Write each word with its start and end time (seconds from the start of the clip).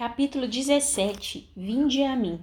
Capítulo 0.00 0.48
17 0.48 1.50
Vinde 1.54 2.02
a 2.02 2.16
mim. 2.16 2.42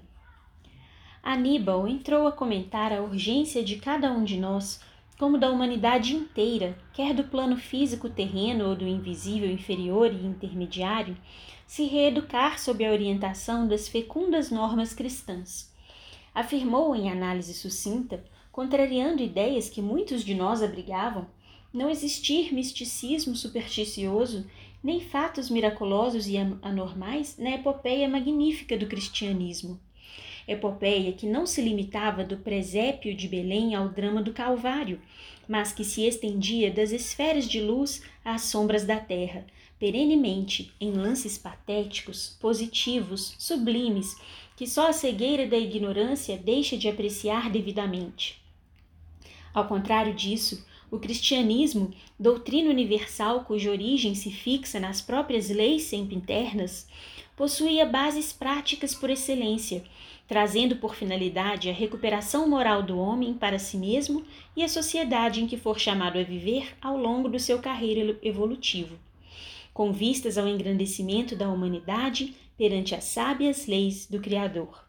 Aníbal 1.24 1.88
entrou 1.88 2.28
a 2.28 2.32
comentar 2.32 2.94
a 2.94 3.02
urgência 3.02 3.64
de 3.64 3.78
cada 3.78 4.12
um 4.12 4.24
de 4.24 4.38
nós, 4.38 4.80
como 5.18 5.40
da 5.40 5.50
humanidade 5.50 6.14
inteira, 6.14 6.78
quer 6.94 7.16
do 7.16 7.24
plano 7.24 7.58
físico 7.58 8.12
terreno 8.12 8.70
ou 8.70 8.76
do 8.76 8.88
invisível 8.88 9.50
inferior 9.50 10.14
e 10.14 10.24
intermediário, 10.24 11.18
se 11.66 11.86
reeducar 11.86 12.60
sob 12.60 12.86
a 12.86 12.92
orientação 12.92 13.68
das 13.68 13.88
fecundas 13.88 14.52
normas 14.52 14.94
cristãs. 14.94 15.74
Afirmou 16.36 16.96
em 16.96 17.10
análise 17.10 17.56
sucinta, 17.56 18.24
contrariando 18.52 19.24
ideias 19.24 19.68
que 19.68 19.82
muitos 19.82 20.24
de 20.24 20.36
nós 20.36 20.62
abrigavam, 20.62 21.26
não 21.74 21.90
existir 21.90 22.54
misticismo 22.54 23.36
supersticioso 23.36 24.46
nem 24.84 25.02
fatos 25.02 25.50
miraculosos 25.50 26.28
e 26.28 26.38
anormais 26.38 27.38
na 27.38 27.52
epopeia 27.52 28.08
magnífica 28.08 28.78
do 28.78 28.88
cristianismo. 28.88 29.80
Epopeia 30.48 31.12
que 31.12 31.26
não 31.26 31.46
se 31.46 31.62
limitava 31.62 32.24
do 32.24 32.38
presépio 32.38 33.14
de 33.14 33.28
Belém 33.28 33.76
ao 33.76 33.90
drama 33.90 34.22
do 34.22 34.32
Calvário, 34.32 35.02
mas 35.48 35.72
que 35.72 35.84
se 35.84 36.06
estendia 36.06 36.72
das 36.72 36.92
esferas 36.92 37.48
de 37.48 37.62
luz 37.62 38.02
às 38.24 38.44
sombras 38.44 38.86
da 38.86 38.98
terra, 38.98 39.46
perenemente 39.80 40.74
em 40.80 40.92
lances 40.92 41.38
patéticos, 41.38 42.38
positivos, 42.40 43.36
sublimes, 43.38 44.16
que 44.56 44.66
só 44.66 44.90
a 44.90 44.94
cegueira 44.94 45.46
da 45.46 45.58
ignorância 45.58 46.38
deixa 46.38 46.78
de 46.78 46.88
apreciar 46.88 47.50
devidamente. 47.50 48.42
Ao 49.54 49.68
contrário 49.68 50.14
disso, 50.14 50.66
o 50.90 50.98
cristianismo, 50.98 51.94
doutrina 52.18 52.70
universal 52.70 53.44
cuja 53.44 53.70
origem 53.70 54.16
se 54.16 54.32
fixa 54.32 54.80
nas 54.80 55.02
próprias 55.02 55.50
leis 55.50 55.84
sempre 55.84 56.16
internas, 56.16 56.88
possuía 57.36 57.86
bases 57.86 58.32
práticas 58.32 58.96
por 58.96 59.10
excelência, 59.10 59.84
trazendo 60.28 60.78
por 60.78 60.96
finalidade 60.96 61.70
a 61.70 61.74
recuperação 61.74 62.50
moral 62.50 62.82
do 62.82 62.98
homem 62.98 63.34
para 63.34 63.60
si 63.60 63.78
mesmo 63.78 64.24
e 64.56 64.64
a 64.64 64.70
sociedade 64.70 65.42
em 65.42 65.48
que 65.48 65.58
for 65.58 65.80
chamado 65.80 66.18
a 66.18 66.24
viver 66.24 66.76
ao 66.82 66.98
longo 66.98 67.30
do 67.30 67.40
seu 67.40 67.60
carreira 67.60 68.18
evolutivo, 68.24 68.98
com 69.74 69.92
vistas 69.92 70.38
ao 70.38 70.48
engrandecimento 70.48 71.36
da 71.36 71.50
humanidade 71.50 72.34
perante 72.58 72.96
as 72.96 73.04
sábias 73.04 73.68
leis 73.68 74.08
do 74.08 74.20
Criador. 74.20 74.87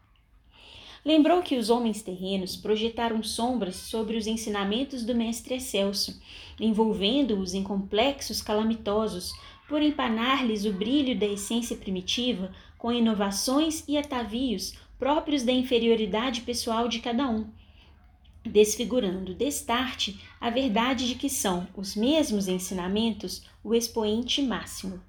Lembrou 1.05 1.41
que 1.41 1.57
os 1.57 1.69
homens 1.69 2.01
terrenos 2.01 2.55
projetaram 2.55 3.23
sombras 3.23 3.75
sobre 3.75 4.17
os 4.17 4.27
ensinamentos 4.27 5.03
do 5.05 5.15
Mestre 5.15 5.55
Excelso, 5.55 6.21
envolvendo-os 6.59 7.53
em 7.53 7.63
complexos 7.63 8.41
calamitosos, 8.41 9.33
por 9.67 9.81
empanar-lhes 9.81 10.65
o 10.65 10.73
brilho 10.73 11.17
da 11.17 11.27
essência 11.27 11.77
primitiva 11.77 12.51
com 12.77 12.91
inovações 12.91 13.83
e 13.87 13.97
atavios 13.97 14.73
próprios 14.97 15.43
da 15.43 15.51
inferioridade 15.51 16.41
pessoal 16.41 16.89
de 16.89 16.99
cada 16.99 17.29
um, 17.29 17.47
desfigurando 18.43 19.33
destarte 19.33 20.19
a 20.41 20.49
verdade 20.49 21.07
de 21.07 21.15
que 21.15 21.29
são 21.29 21.67
os 21.75 21.95
mesmos 21.95 22.47
ensinamentos 22.47 23.43
o 23.63 23.75
expoente 23.75 24.41
máximo. 24.41 24.99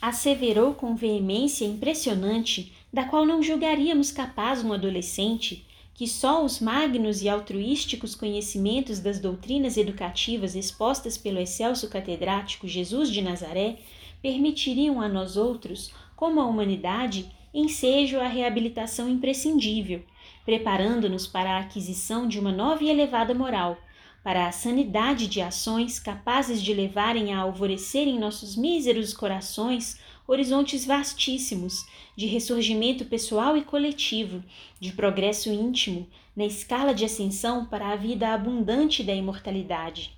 Asseverou 0.00 0.74
com 0.74 0.94
veemência 0.94 1.64
impressionante, 1.64 2.72
da 2.94 3.04
qual 3.04 3.26
não 3.26 3.42
julgaríamos 3.42 4.12
capaz 4.12 4.64
um 4.64 4.72
adolescente, 4.72 5.66
que 5.92 6.06
só 6.06 6.44
os 6.44 6.60
magnos 6.60 7.22
e 7.22 7.28
altruísticos 7.28 8.14
conhecimentos 8.14 9.00
das 9.00 9.18
doutrinas 9.18 9.76
educativas 9.76 10.54
expostas 10.54 11.18
pelo 11.18 11.40
excelso 11.40 11.90
catedrático 11.90 12.68
Jesus 12.68 13.10
de 13.10 13.20
Nazaré 13.20 13.78
permitiriam 14.22 15.00
a 15.00 15.08
nós 15.08 15.36
outros, 15.36 15.92
como 16.14 16.40
a 16.40 16.46
humanidade, 16.46 17.28
ensejo 17.52 18.20
à 18.20 18.28
reabilitação 18.28 19.08
imprescindível, 19.08 20.04
preparando-nos 20.44 21.26
para 21.26 21.56
a 21.56 21.60
aquisição 21.62 22.28
de 22.28 22.38
uma 22.38 22.52
nova 22.52 22.84
e 22.84 22.90
elevada 22.90 23.34
moral, 23.34 23.76
para 24.22 24.46
a 24.46 24.52
sanidade 24.52 25.26
de 25.26 25.40
ações 25.40 25.98
capazes 25.98 26.62
de 26.62 26.72
levarem 26.72 27.34
a 27.34 27.40
alvorecer 27.40 28.06
em 28.06 28.20
nossos 28.20 28.54
míseros 28.54 29.12
corações 29.12 29.98
horizontes 30.26 30.84
vastíssimos 30.84 31.86
de 32.16 32.26
ressurgimento 32.26 33.04
pessoal 33.04 33.56
e 33.56 33.62
coletivo, 33.62 34.42
de 34.80 34.92
progresso 34.92 35.52
íntimo, 35.52 36.06
na 36.36 36.44
escala 36.44 36.94
de 36.94 37.04
ascensão 37.04 37.66
para 37.66 37.88
a 37.88 37.96
vida 37.96 38.32
abundante 38.32 39.02
da 39.02 39.14
imortalidade. 39.14 40.16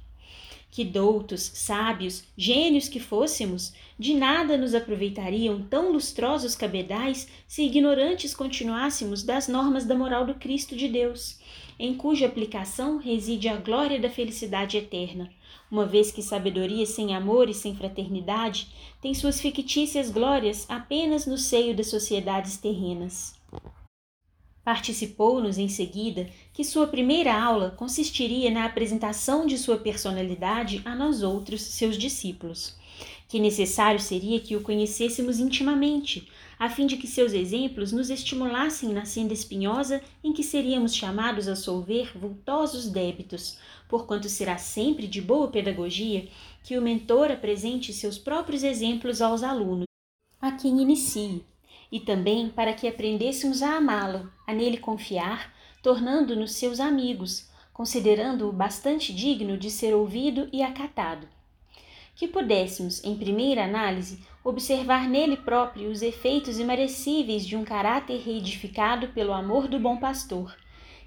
Que 0.71 0.85
doutos, 0.85 1.41
sábios, 1.43 2.25
gênios 2.37 2.89
que 2.89 3.01
fôssemos, 3.01 3.73
de 3.99 4.15
nada 4.15 4.57
nos 4.57 4.75
aproveitariam 4.75 5.63
tão 5.63 5.93
lustrosos 5.93 6.55
cabedais 6.55 7.29
se 7.49 7.63
ignorantes 7.63 8.35
continuássemos 8.35 9.23
das 9.23 9.49
normas 9.49 9.85
da 9.85 9.95
moral 9.95 10.27
do 10.27 10.35
Cristo 10.35 10.77
de 10.77 10.89
Deus 10.89 11.39
em 11.79 11.95
cuja 11.95 12.27
aplicação 12.27 12.99
reside 12.99 13.49
a 13.49 13.57
glória 13.57 14.01
da 14.01 14.09
felicidade 14.09 14.79
eterna, 14.79 15.31
uma 15.71 15.85
vez 15.85 16.11
que 16.11 16.23
sabedoria 16.23 16.87
sem 16.87 17.15
amor 17.15 17.49
e 17.49 17.55
sem 17.55 17.75
fraternidade 17.75 18.69
tem 19.01 19.15
suas 19.15 19.41
fictícias 19.41 20.11
glórias 20.11 20.65
apenas 20.69 21.27
no 21.27 21.37
seio 21.37 21.75
das 21.75 21.89
sociedades 21.89 22.57
terrenas. 22.57 23.35
Participou-nos 24.65 25.59
em 25.59 25.69
seguida 25.69 26.29
que 26.53 26.65
sua 26.65 26.87
primeira 26.87 27.33
aula 27.41 27.71
consistiria 27.71 28.51
na 28.51 28.65
apresentação 28.65 29.47
de 29.47 29.57
sua 29.57 29.79
personalidade 29.79 30.83
a 30.85 30.95
nós 30.95 31.23
outros, 31.23 31.63
seus 31.63 31.97
discípulos 31.97 32.77
que 33.29 33.41
necessário 33.41 33.99
seria 33.99 34.41
que 34.41 34.57
o 34.57 34.61
conhecêssemos 34.61 35.39
intimamente, 35.41 36.29
a 36.59 36.71
fim 36.71 36.87
de 36.87 36.97
que 36.97 37.07
seus 37.07 37.33
exemplos 37.33 37.93
nos 37.93 38.09
estimulassem 38.09 38.91
na 38.93 39.05
senda 39.05 39.35
espinhosa 39.35 40.03
em 40.25 40.33
que 40.33 40.43
seríamos 40.43 40.95
chamados 40.95 41.49
a 41.49 41.57
solver 41.57 42.17
vultosos 42.17 42.89
débitos, 42.89 43.59
porquanto 43.89 44.29
será 44.29 44.57
sempre 44.57 45.07
de 45.07 45.21
boa 45.21 45.49
pedagogia 45.49 46.29
que 46.63 46.79
o 46.79 46.83
mentor 46.83 47.31
apresente 47.31 47.93
seus 47.93 48.19
próprios 48.19 48.63
exemplos 48.63 49.21
aos 49.21 49.43
alunos, 49.43 49.87
a 50.41 50.53
quem 50.53 50.81
inicie, 50.81 51.45
e 51.93 52.01
também 52.01 52.49
para 52.49 52.73
que 52.73 52.89
aprendêssemos 52.89 53.63
a 53.63 53.77
amá-lo, 53.77 54.33
a 54.47 54.53
nele 54.55 54.79
confiar, 54.79 55.55
tornando-nos 55.83 56.53
seus 56.53 56.81
amigos, 56.81 57.49
considerando-o 57.73 58.53
bastante 58.53 59.15
digno 59.15 59.59
de 59.59 59.71
ser 59.71 59.95
ouvido 59.95 60.49
e 60.53 60.63
acatado 60.63 61.29
que 62.17 62.27
pudéssemos, 62.27 63.05
em 63.05 63.15
primeira 63.15 63.65
análise, 63.65 64.19
observar 64.43 65.07
nele 65.07 65.37
próprio 65.37 65.91
os 65.91 66.01
efeitos 66.01 66.59
imarecíveis 66.59 67.47
de 67.47 67.55
um 67.55 67.63
caráter 67.63 68.23
reedificado 68.25 69.09
pelo 69.09 69.35
amor 69.35 69.69
do 69.69 69.79
bom 69.79 69.99
pastor, 69.99 70.57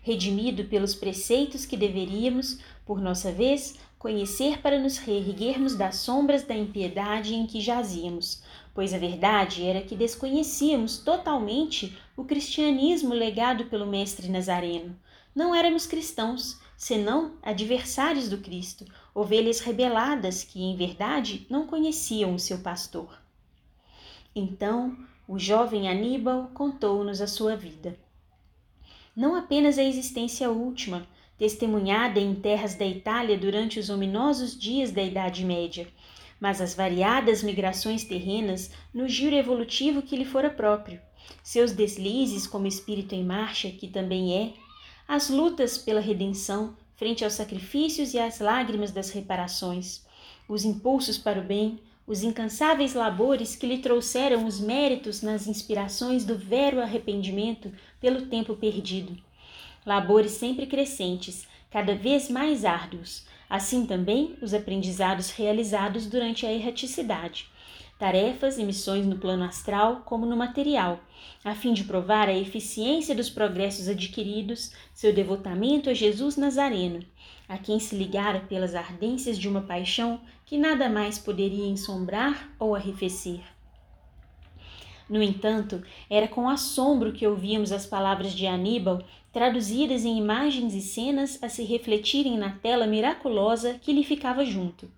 redimido 0.04 0.66
pelos 0.66 0.94
preceitos 0.94 1.66
que 1.66 1.76
deveríamos, 1.76 2.60
por 2.86 3.02
nossa 3.02 3.32
vez, 3.32 3.80
conhecer 3.98 4.62
para 4.62 4.80
nos 4.80 4.98
reerguermos 5.00 5.76
das 5.76 5.96
sombras 5.96 6.44
da 6.44 6.56
impiedade 6.56 7.34
em 7.34 7.48
que 7.48 7.60
jazíamos, 7.60 8.44
pois 8.74 8.94
a 8.94 8.98
verdade 9.00 9.66
era 9.66 9.82
que 9.82 9.96
desconhecíamos 9.96 11.00
totalmente 11.00 11.98
o 12.16 12.24
cristianismo 12.24 13.14
legado 13.16 13.66
pelo 13.66 13.88
Mestre 13.88 14.30
Nazareno. 14.30 14.96
Não 15.36 15.56
éramos 15.56 15.86
cristãos, 15.86 16.60
senão 16.80 17.34
adversários 17.44 18.30
do 18.30 18.38
Cristo, 18.38 18.86
ovelhas 19.14 19.60
rebeladas 19.60 20.46
que, 20.46 20.64
em 20.64 20.78
verdade, 20.78 21.46
não 21.50 21.68
conheciam 21.68 22.34
o 22.34 22.40
seu 22.40 22.60
pastor. 22.60 23.22
Então, 24.34 24.98
o 25.28 25.38
jovem 25.38 25.90
Aníbal 25.90 26.50
contou-nos 26.54 27.20
a 27.20 27.28
sua 27.28 27.58
vida. 27.58 28.00
Não 29.14 29.36
apenas 29.36 29.78
a 29.78 29.84
existência 29.84 30.50
última, 30.50 31.06
testemunhada 31.38 32.18
em 32.18 32.34
terras 32.34 32.76
da 32.76 32.86
Itália 32.86 33.38
durante 33.38 33.78
os 33.78 33.90
ominosos 33.90 34.58
dias 34.58 34.90
da 34.90 35.04
Idade 35.04 35.44
Média, 35.44 35.86
mas 36.40 36.62
as 36.62 36.74
variadas 36.74 37.44
migrações 37.44 38.06
terrenas 38.06 38.72
no 38.94 39.06
giro 39.10 39.36
evolutivo 39.36 40.02
que 40.02 40.16
lhe 40.16 40.24
fora 40.24 40.50
próprio, 40.50 41.02
seus 41.44 41.74
deslizes 41.74 42.48
como 42.48 42.68
espírito 42.68 43.14
em 43.14 43.26
marcha, 43.26 43.70
que 43.70 43.90
também 43.90 44.34
é, 44.34 44.69
as 45.10 45.28
lutas 45.28 45.76
pela 45.76 46.00
redenção 46.00 46.76
frente 46.96 47.24
aos 47.24 47.34
sacrifícios 47.34 48.14
e 48.14 48.20
às 48.20 48.40
lágrimas 48.40 48.92
das 48.92 49.10
reparações, 49.10 50.06
os 50.48 50.64
impulsos 50.64 51.18
para 51.18 51.40
o 51.40 51.44
bem, 51.44 51.80
os 52.06 52.22
incansáveis 52.22 52.94
labores 52.94 53.56
que 53.56 53.66
lhe 53.66 53.80
trouxeram 53.80 54.46
os 54.46 54.60
méritos 54.60 55.24
nas 55.24 55.48
inspirações 55.48 56.24
do 56.24 56.38
vero 56.38 56.80
arrependimento 56.80 57.74
pelo 58.00 58.28
tempo 58.28 58.56
perdido. 58.56 59.18
Labores 59.84 60.34
sempre 60.34 60.68
crescentes, 60.68 61.48
cada 61.72 61.96
vez 61.96 62.30
mais 62.30 62.64
árduos, 62.64 63.26
assim 63.50 63.88
também 63.88 64.36
os 64.44 64.54
aprendizados 64.54 65.32
realizados 65.32 66.06
durante 66.06 66.46
a 66.46 66.54
erraticidade, 66.54 67.50
tarefas 68.00 68.58
e 68.58 68.64
missões 68.64 69.06
no 69.06 69.18
plano 69.18 69.44
astral 69.44 70.04
como 70.06 70.26
no 70.26 70.38
material, 70.38 71.02
a 71.44 71.54
fim 71.54 71.74
de 71.74 71.84
provar 71.84 72.30
a 72.30 72.34
eficiência 72.34 73.14
dos 73.14 73.30
progressos 73.30 73.90
adquiridos, 73.90 74.72
seu 74.94 75.14
devotamento 75.14 75.90
a 75.90 75.94
Jesus 75.94 76.38
Nazareno, 76.38 77.02
a 77.48 77.58
quem 77.58 77.78
se 77.78 77.98
ligara 77.98 78.40
pelas 78.40 78.74
ardências 78.74 79.38
de 79.38 79.50
uma 79.50 79.62
paixão 79.62 80.22
que 80.46 80.58
nada 80.58 80.88
mais 80.88 81.20
poderia 81.20 81.68
ensombrar 81.68 82.50
ou 82.58 82.74
arrefecer. 82.74 83.42
No 85.10 85.22
entanto, 85.22 85.84
era 86.10 86.28
com 86.28 86.48
assombro 86.48 87.12
que 87.12 87.28
ouvíamos 87.28 87.74
as 87.74 87.86
palavras 87.86 88.32
de 88.32 88.48
Aníbal, 88.48 89.04
traduzidas 89.34 90.06
em 90.06 90.18
imagens 90.18 90.74
e 90.74 90.82
cenas 90.82 91.38
a 91.44 91.50
se 91.50 91.64
refletirem 91.66 92.38
na 92.38 92.52
tela 92.52 92.88
miraculosa 92.88 93.74
que 93.74 93.92
lhe 93.92 94.06
ficava 94.06 94.46
junto. 94.46 94.90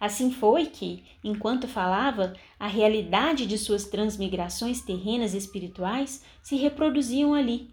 Assim 0.00 0.32
foi 0.32 0.64
que, 0.64 1.04
enquanto 1.22 1.68
falava, 1.68 2.32
a 2.58 2.66
realidade 2.66 3.44
de 3.44 3.58
suas 3.58 3.84
transmigrações 3.84 4.80
terrenas 4.80 5.34
espirituais 5.34 6.24
se 6.42 6.56
reproduziam 6.56 7.34
ali, 7.34 7.68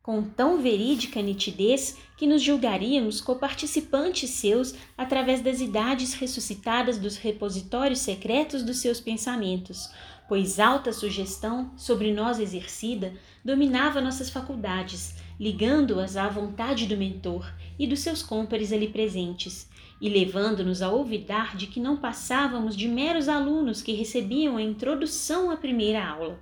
com 0.00 0.22
tão 0.22 0.62
verídica 0.62 1.20
nitidez 1.20 1.98
que 2.16 2.28
nos 2.28 2.40
julgaríamos 2.40 3.20
coparticipantes 3.20 4.30
seus 4.30 4.76
através 4.96 5.40
das 5.40 5.60
idades 5.60 6.14
ressuscitadas 6.14 6.96
dos 6.96 7.16
repositórios 7.16 7.98
secretos 7.98 8.62
dos 8.62 8.76
seus 8.78 9.00
pensamentos, 9.00 9.90
pois 10.28 10.60
alta 10.60 10.92
sugestão 10.92 11.72
sobre 11.76 12.12
nós 12.12 12.38
exercida 12.38 13.14
dominava 13.44 14.00
nossas 14.00 14.30
faculdades, 14.30 15.16
ligando-as 15.40 16.16
à 16.16 16.28
vontade 16.28 16.86
do 16.86 16.96
mentor 16.96 17.52
e 17.76 17.84
dos 17.84 17.98
seus 17.98 18.22
cômpares 18.22 18.72
ali 18.72 18.86
presentes, 18.86 19.68
e 20.00 20.08
levando-nos 20.08 20.82
a 20.82 20.90
olvidar 20.90 21.56
de 21.56 21.66
que 21.66 21.80
não 21.80 21.96
passávamos 21.96 22.76
de 22.76 22.86
meros 22.88 23.28
alunos 23.28 23.82
que 23.82 23.92
recebiam 23.92 24.56
a 24.56 24.62
introdução 24.62 25.50
à 25.50 25.56
primeira 25.56 26.06
aula. 26.06 26.38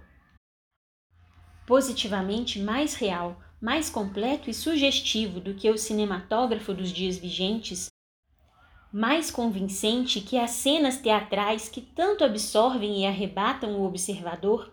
Positivamente 1.66 2.58
mais 2.58 2.94
real, 2.94 3.40
mais 3.60 3.88
completo 3.88 4.50
e 4.50 4.54
sugestivo 4.54 5.40
do 5.40 5.54
que 5.54 5.70
o 5.70 5.78
cinematógrafo 5.78 6.74
dos 6.74 6.92
dias 6.92 7.16
vigentes, 7.16 7.88
mais 8.92 9.30
convincente 9.30 10.20
que 10.20 10.38
as 10.38 10.50
cenas 10.50 10.98
teatrais 10.98 11.68
que 11.68 11.80
tanto 11.80 12.22
absorvem 12.22 13.02
e 13.02 13.06
arrebatam 13.06 13.72
o 13.74 13.84
observador, 13.84 14.70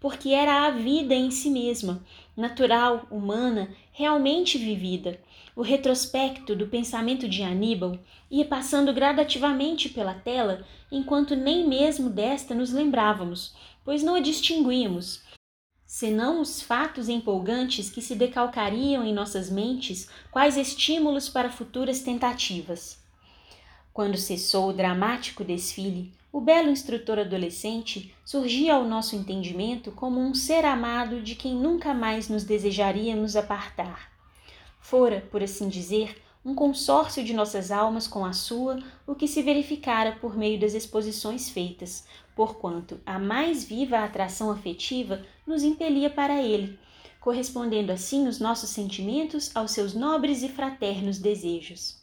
porque 0.00 0.30
era 0.30 0.66
a 0.66 0.70
vida 0.70 1.14
em 1.14 1.30
si 1.30 1.50
mesma, 1.50 2.02
natural, 2.36 3.06
humana, 3.10 3.72
realmente 3.92 4.56
vivida. 4.56 5.20
O 5.60 5.62
retrospecto 5.62 6.56
do 6.56 6.68
pensamento 6.68 7.28
de 7.28 7.42
Aníbal 7.42 7.98
ia 8.30 8.46
passando 8.46 8.94
gradativamente 8.94 9.90
pela 9.90 10.14
tela, 10.14 10.66
enquanto 10.90 11.36
nem 11.36 11.68
mesmo 11.68 12.08
desta 12.08 12.54
nos 12.54 12.72
lembrávamos, 12.72 13.54
pois 13.84 14.02
não 14.02 14.14
a 14.14 14.20
distinguíamos, 14.20 15.22
senão 15.84 16.40
os 16.40 16.62
fatos 16.62 17.10
empolgantes 17.10 17.90
que 17.90 18.00
se 18.00 18.14
decalcariam 18.14 19.04
em 19.04 19.12
nossas 19.12 19.50
mentes, 19.50 20.08
quais 20.30 20.56
estímulos 20.56 21.28
para 21.28 21.50
futuras 21.50 22.00
tentativas. 22.00 22.98
Quando 23.92 24.16
cessou 24.16 24.70
o 24.70 24.72
dramático 24.72 25.44
desfile, 25.44 26.10
o 26.32 26.40
belo 26.40 26.70
instrutor 26.70 27.18
adolescente 27.18 28.14
surgia 28.24 28.76
ao 28.76 28.86
nosso 28.86 29.14
entendimento 29.14 29.92
como 29.92 30.20
um 30.20 30.32
ser 30.32 30.64
amado 30.64 31.20
de 31.20 31.34
quem 31.34 31.54
nunca 31.54 31.92
mais 31.92 32.30
nos 32.30 32.44
desejaríamos 32.44 33.36
apartar. 33.36 34.19
Fora, 34.80 35.26
por 35.30 35.42
assim 35.42 35.68
dizer, 35.68 36.20
um 36.44 36.54
consórcio 36.54 37.22
de 37.22 37.34
nossas 37.34 37.70
almas 37.70 38.08
com 38.08 38.24
a 38.24 38.32
sua, 38.32 38.82
o 39.06 39.14
que 39.14 39.28
se 39.28 39.42
verificara 39.42 40.16
por 40.20 40.36
meio 40.36 40.58
das 40.58 40.72
exposições 40.72 41.50
feitas, 41.50 42.06
porquanto 42.34 42.98
a 43.04 43.18
mais 43.18 43.62
viva 43.62 43.98
atração 43.98 44.50
afetiva 44.50 45.22
nos 45.46 45.62
impelia 45.62 46.08
para 46.08 46.42
ele, 46.42 46.78
correspondendo 47.20 47.92
assim 47.92 48.26
os 48.26 48.40
nossos 48.40 48.70
sentimentos 48.70 49.54
aos 49.54 49.72
seus 49.72 49.92
nobres 49.92 50.42
e 50.42 50.48
fraternos 50.48 51.18
desejos. 51.18 52.00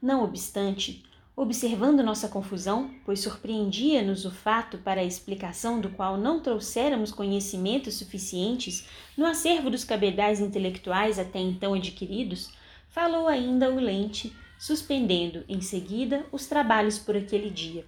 Não 0.00 0.22
obstante, 0.22 1.04
observando 1.40 2.02
nossa 2.02 2.28
confusão, 2.28 2.90
pois 3.02 3.20
surpreendia-nos 3.20 4.26
o 4.26 4.30
fato 4.30 4.76
para 4.76 5.00
a 5.00 5.04
explicação 5.04 5.80
do 5.80 5.88
qual 5.88 6.18
não 6.18 6.38
trouxéramos 6.38 7.10
conhecimentos 7.12 7.94
suficientes 7.94 8.86
no 9.16 9.24
acervo 9.24 9.70
dos 9.70 9.82
cabedais 9.82 10.38
intelectuais 10.38 11.18
até 11.18 11.38
então 11.38 11.72
adquiridos, 11.72 12.50
falou 12.90 13.26
ainda 13.26 13.70
o 13.70 13.80
lente, 13.80 14.36
suspendendo 14.58 15.42
em 15.48 15.62
seguida 15.62 16.26
os 16.30 16.46
trabalhos 16.46 16.98
por 16.98 17.16
aquele 17.16 17.48
dia. 17.48 17.86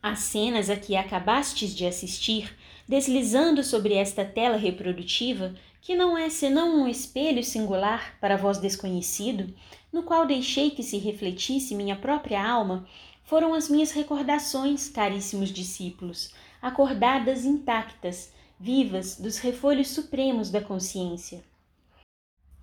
As 0.00 0.20
cenas 0.20 0.70
a 0.70 0.76
que 0.76 0.94
acabastes 0.94 1.74
de 1.74 1.84
assistir, 1.84 2.56
deslizando 2.86 3.64
sobre 3.64 3.94
esta 3.94 4.24
tela 4.24 4.56
reprodutiva, 4.56 5.52
que 5.80 5.96
não 5.96 6.16
é 6.16 6.30
senão 6.30 6.82
um 6.82 6.86
espelho 6.86 7.42
singular 7.42 8.16
para 8.20 8.36
vós 8.36 8.58
desconhecido, 8.58 9.52
no 9.92 10.02
qual 10.02 10.26
deixei 10.26 10.70
que 10.70 10.82
se 10.82 10.98
refletisse 10.98 11.74
minha 11.74 11.96
própria 11.96 12.46
alma, 12.46 12.86
foram 13.24 13.54
as 13.54 13.68
minhas 13.68 13.90
recordações, 13.90 14.88
caríssimos 14.88 15.50
discípulos, 15.50 16.32
acordadas 16.60 17.44
intactas, 17.44 18.32
vivas 18.58 19.16
dos 19.16 19.38
refolhos 19.38 19.88
supremos 19.88 20.50
da 20.50 20.60
consciência. 20.60 21.44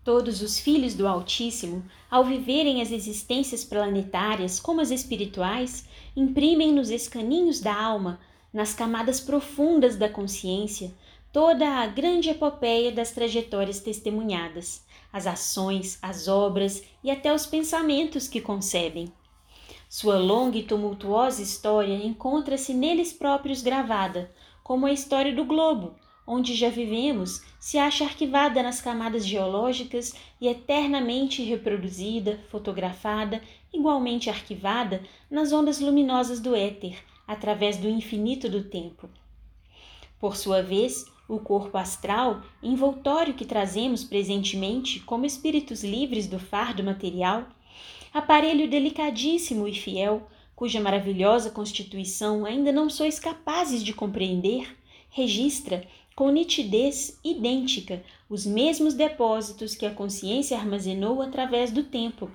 Todos 0.04 0.42
os 0.42 0.60
filhos 0.60 0.94
do 0.94 1.08
Altíssimo, 1.08 1.84
ao 2.12 2.24
viverem 2.24 2.82
as 2.82 2.92
existências 2.92 3.64
planetárias 3.64 4.60
como 4.60 4.82
as 4.82 4.92
espirituais, 4.92 5.86
imprimem 6.16 6.72
nos 6.72 6.90
escaninhos 6.90 7.60
da 7.60 7.74
alma, 7.74 8.20
nas 8.54 8.74
camadas 8.74 9.20
profundas 9.20 9.96
da 9.96 10.08
consciência, 10.08 10.94
toda 11.34 11.68
a 11.68 11.88
grande 11.88 12.30
epopeia 12.30 12.92
das 12.92 13.12
trajetórias 13.12 13.80
testemunhadas, 13.80 14.86
as 15.16 15.26
ações, 15.26 15.98
as 16.02 16.28
obras 16.28 16.84
e 17.02 17.10
até 17.10 17.34
os 17.34 17.46
pensamentos 17.46 18.28
que 18.28 18.42
concebem. 18.42 19.08
Sua 19.88 20.18
longa 20.18 20.58
e 20.58 20.64
tumultuosa 20.64 21.42
história 21.42 21.94
encontra-se 22.06 22.74
neles 22.74 23.14
próprios 23.14 23.62
gravada, 23.62 24.30
como 24.62 24.86
a 24.86 24.92
história 24.92 25.34
do 25.34 25.46
globo, 25.46 25.96
onde 26.28 26.54
já 26.54 26.68
vivemos, 26.68 27.42
se 27.58 27.78
acha 27.78 28.04
arquivada 28.04 28.62
nas 28.62 28.82
camadas 28.82 29.26
geológicas 29.26 30.14
e 30.42 30.50
eternamente 30.50 31.42
reproduzida, 31.42 32.38
fotografada, 32.50 33.42
igualmente 33.72 34.30
arquivada 34.30 35.02
nas 35.32 35.54
ondas 35.54 35.80
luminosas 35.80 36.42
do 36.42 36.54
éter, 36.54 37.02
através 37.26 37.78
do 37.78 37.88
infinito 37.88 38.50
do 38.50 38.66
tempo. 38.66 39.10
Por 40.20 40.36
sua 40.36 40.62
vez, 40.62 41.06
o 41.28 41.40
corpo 41.40 41.78
astral, 41.78 42.44
envoltório 42.62 43.34
que 43.34 43.46
trazemos 43.46 44.04
presentemente 44.04 45.00
como 45.00 45.26
espíritos 45.26 45.84
livres 45.84 46.28
do 46.28 46.40
fardo 46.40 46.84
material, 46.84 47.48
aparelho 48.14 48.70
delicadíssimo 48.70 49.68
e 49.68 49.74
fiel, 49.74 50.28
cuja 50.56 50.80
maravilhosa 50.80 51.50
constituição 51.50 52.46
ainda 52.46 52.72
não 52.72 52.90
sois 52.90 53.20
capazes 53.20 53.84
de 53.84 53.94
compreender, 53.94 54.78
registra, 55.10 55.86
com 56.16 56.30
nitidez 56.30 57.20
idêntica, 57.24 58.02
os 58.30 58.46
mesmos 58.46 58.94
depósitos 58.94 59.76
que 59.76 59.86
a 59.86 59.94
consciência 59.94 60.58
armazenou 60.58 61.22
através 61.22 61.72
do 61.72 61.84
tempo. 61.84 62.32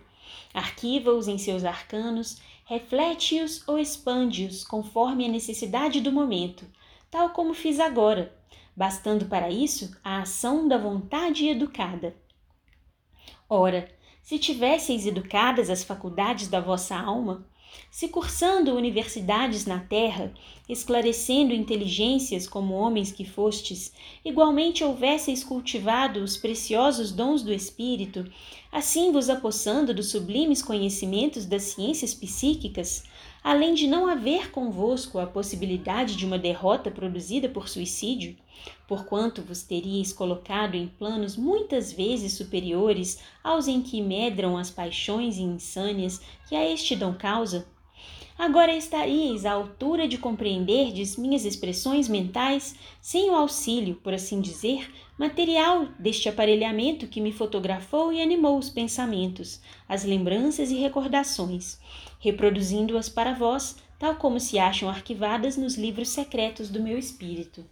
Arquiva-os 0.53 1.29
em 1.29 1.38
seus 1.38 1.64
arcanos, 1.64 2.43
reflete-os 2.67 3.67
ou 3.67 3.79
expande-os 3.79 4.64
conforme 4.64 5.25
a 5.25 5.29
necessidade 5.29 6.00
do 6.00 6.12
momento, 6.12 6.67
tal 7.11 7.31
como 7.31 7.55
fiz 7.55 7.81
agora, 7.81 8.38
bastando 8.77 9.27
para 9.27 9.50
isso 9.50 9.97
a 10.03 10.23
ação 10.23 10.67
da 10.67 10.79
vontade 10.79 11.49
educada. 11.49 12.15
Ora, 13.49 13.89
se 14.23 14.39
tivesseis 14.39 15.07
educadas 15.07 15.69
as 15.69 15.83
faculdades 15.83 16.49
da 16.49 16.61
vossa 16.61 16.97
alma, 16.97 17.47
se 17.91 18.09
cursando 18.09 18.75
universidades 18.75 19.67
na 19.67 19.81
terra, 19.81 20.33
esclarecendo 20.69 21.55
inteligências 21.55 22.47
como 22.47 22.75
homens 22.75 23.12
que 23.12 23.25
fostes, 23.25 23.93
igualmente 24.25 24.85
houvesseis 24.85 25.43
cultivado 25.43 26.21
os 26.21 26.37
preciosos 26.37 27.12
dons 27.12 27.43
do 27.43 27.53
espírito, 27.53 28.31
assim 28.71 29.12
vos 29.12 29.29
apossando 29.29 29.95
dos 29.95 30.11
sublimes 30.11 30.62
conhecimentos 30.62 31.45
das 31.45 31.62
ciências 31.62 32.15
psíquicas, 32.15 33.05
além 33.42 33.75
de 33.75 33.87
não 33.87 34.06
haver 34.06 34.50
convosco 34.50 35.18
a 35.18 35.26
possibilidade 35.26 36.16
de 36.16 36.26
uma 36.26 36.38
derrota 36.38 36.90
produzida 36.90 37.49
por 37.49 37.68
suicídio, 37.68 38.37
porquanto 38.87 39.42
vos 39.42 39.62
teríeis 39.62 40.12
colocado 40.12 40.75
em 40.75 40.87
planos 40.87 41.37
muitas 41.37 41.92
vezes 41.92 42.35
superiores 42.35 43.20
aos 43.42 43.68
em 43.68 43.80
que 43.80 44.02
medram 44.02 44.56
as 44.56 44.70
paixões 44.70 45.37
e 45.37 45.42
insânias 45.42 46.20
que 46.49 46.54
a 46.54 46.68
este 46.68 46.94
dão 46.94 47.14
causa, 47.14 47.66
agora 48.38 48.75
estaríeis 48.75 49.44
à 49.44 49.52
altura 49.52 50.09
de 50.09 50.18
compreenderdes 50.18 51.16
minhas 51.16 51.44
expressões 51.44 52.09
mentais 52.09 52.75
sem 53.00 53.30
o 53.30 53.35
auxílio, 53.35 53.97
por 53.97 54.12
assim 54.12 54.40
dizer, 54.40 54.90
material 55.18 55.88
deste 55.99 56.28
aparelhamento 56.28 57.06
que 57.06 57.20
me 57.20 57.32
fotografou 57.32 58.12
e 58.12 58.23
animou 58.23 58.59
os 58.59 58.70
pensamentos, 58.70 59.61
as 59.87 60.04
lembranças 60.04 60.70
e 60.70 60.76
recordações, 60.76 61.78
reproduzindo-as 62.21 63.09
para 63.09 63.35
vós, 63.35 63.77
tal 63.99 64.15
como 64.15 64.39
se 64.39 64.59
acham 64.59 64.89
arquivadas 64.89 65.57
nos 65.57 65.77
livros 65.77 66.11
secretos 66.11 66.71
do 66.71 66.81
meu 66.81 66.97
espírito. 66.97 67.65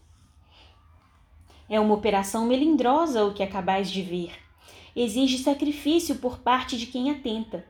É 1.68 1.78
uma 1.78 1.94
operação 1.94 2.46
melindrosa 2.46 3.24
o 3.24 3.34
que 3.34 3.42
acabais 3.42 3.90
de 3.90 4.02
ver. 4.02 4.32
Exige 4.96 5.38
sacrifício 5.38 6.16
por 6.16 6.38
parte 6.38 6.76
de 6.76 6.86
quem 6.86 7.10
atenta. 7.10 7.64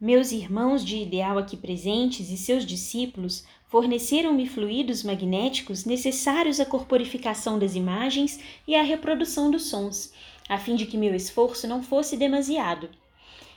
Meus 0.00 0.32
irmãos 0.32 0.84
de 0.84 0.96
ideal 0.96 1.38
aqui 1.38 1.56
presentes 1.56 2.30
e 2.30 2.36
seus 2.36 2.66
discípulos 2.66 3.46
forneceram-me 3.68 4.46
fluidos 4.46 5.02
magnéticos 5.02 5.84
necessários 5.84 6.60
à 6.60 6.66
corporificação 6.66 7.58
das 7.58 7.74
imagens 7.74 8.40
e 8.66 8.74
à 8.74 8.82
reprodução 8.82 9.50
dos 9.50 9.66
sons, 9.66 10.12
a 10.48 10.58
fim 10.58 10.74
de 10.74 10.86
que 10.86 10.96
meu 10.96 11.14
esforço 11.14 11.66
não 11.68 11.82
fosse 11.82 12.16
demasiado. 12.16 12.88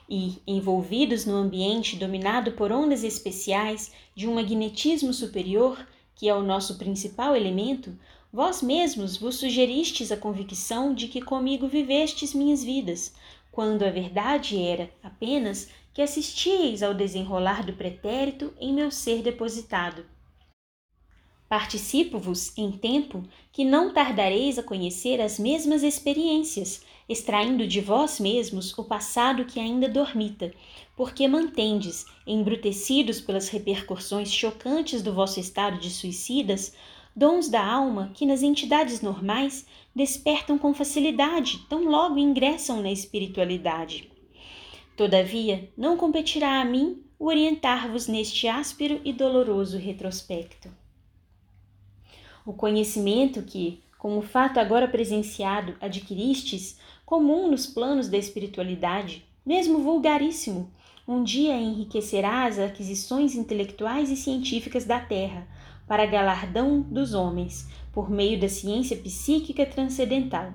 E, 0.09 0.41
envolvidos 0.47 1.25
no 1.25 1.35
ambiente 1.35 1.97
dominado 1.97 2.53
por 2.53 2.71
ondas 2.71 3.03
especiais 3.03 3.91
de 4.15 4.27
um 4.27 4.35
magnetismo 4.35 5.13
superior, 5.13 5.85
que 6.15 6.29
é 6.29 6.33
o 6.33 6.43
nosso 6.43 6.77
principal 6.77 7.35
elemento, 7.35 7.97
vós 8.31 8.61
mesmos 8.61 9.17
vos 9.17 9.35
sugeristes 9.35 10.11
a 10.11 10.17
convicção 10.17 10.93
de 10.93 11.07
que 11.07 11.21
comigo 11.21 11.67
vivestes 11.67 12.33
minhas 12.33 12.63
vidas, 12.63 13.13
quando 13.51 13.83
a 13.83 13.89
verdade 13.89 14.61
era 14.61 14.89
apenas 15.03 15.69
que 15.93 16.01
assistieis 16.01 16.83
ao 16.83 16.93
desenrolar 16.93 17.65
do 17.65 17.73
pretérito 17.73 18.53
em 18.59 18.71
meu 18.71 18.91
ser 18.91 19.21
depositado. 19.23 20.05
Participo-vos 21.49 22.55
em 22.57 22.71
tempo 22.71 23.23
que 23.51 23.65
não 23.65 23.93
tardareis 23.93 24.59
a 24.59 24.63
conhecer 24.63 25.19
as 25.21 25.39
mesmas 25.39 25.81
experiências, 25.81 26.83
extraindo 27.07 27.65
de 27.65 27.79
vós 27.79 28.19
mesmos 28.19 28.77
o 28.77 28.83
passado 28.83 29.45
que 29.45 29.59
ainda 29.59 29.87
dormita, 29.87 30.53
porque 30.95 31.27
mantendes, 31.27 32.05
embrutecidos 32.25 33.21
pelas 33.21 33.49
repercussões 33.49 34.31
chocantes 34.31 35.01
do 35.01 35.13
vosso 35.13 35.39
estado 35.39 35.79
de 35.79 35.89
suicidas, 35.89 36.73
dons 37.15 37.49
da 37.49 37.65
alma 37.65 38.11
que 38.13 38.25
nas 38.25 38.43
entidades 38.43 39.01
normais 39.01 39.65
despertam 39.95 40.57
com 40.57 40.73
facilidade 40.73 41.65
tão 41.69 41.85
logo 41.85 42.17
ingressam 42.17 42.81
na 42.81 42.91
espiritualidade. 42.91 44.11
Todavia, 44.95 45.71
não 45.77 45.97
competirá 45.97 46.59
a 46.59 46.65
mim 46.65 47.03
orientar-vos 47.19 48.07
neste 48.07 48.47
áspero 48.47 49.01
e 49.03 49.11
doloroso 49.11 49.77
retrospecto. 49.77 50.69
O 52.45 52.53
conhecimento 52.53 53.41
que, 53.41 53.81
como 53.97 54.21
fato 54.21 54.59
agora 54.59 54.87
presenciado, 54.87 55.75
adquiristes, 55.81 56.79
comum 57.07 57.49
nos 57.49 57.65
planos 57.65 58.09
da 58.09 58.17
espiritualidade, 58.17 59.25
mesmo 59.45 59.79
vulgaríssimo, 59.79 60.69
um 61.07 61.23
dia 61.23 61.55
enriquecerá 61.55 62.43
as 62.43 62.59
aquisições 62.59 63.33
intelectuais 63.33 64.11
e 64.11 64.17
científicas 64.17 64.83
da 64.83 64.99
Terra, 64.99 65.47
para 65.87 66.05
galardão 66.05 66.81
dos 66.81 67.13
homens, 67.13 67.65
por 67.93 68.09
meio 68.09 68.37
da 68.37 68.49
ciência 68.49 68.97
psíquica 68.97 69.65
transcendental. 69.65 70.51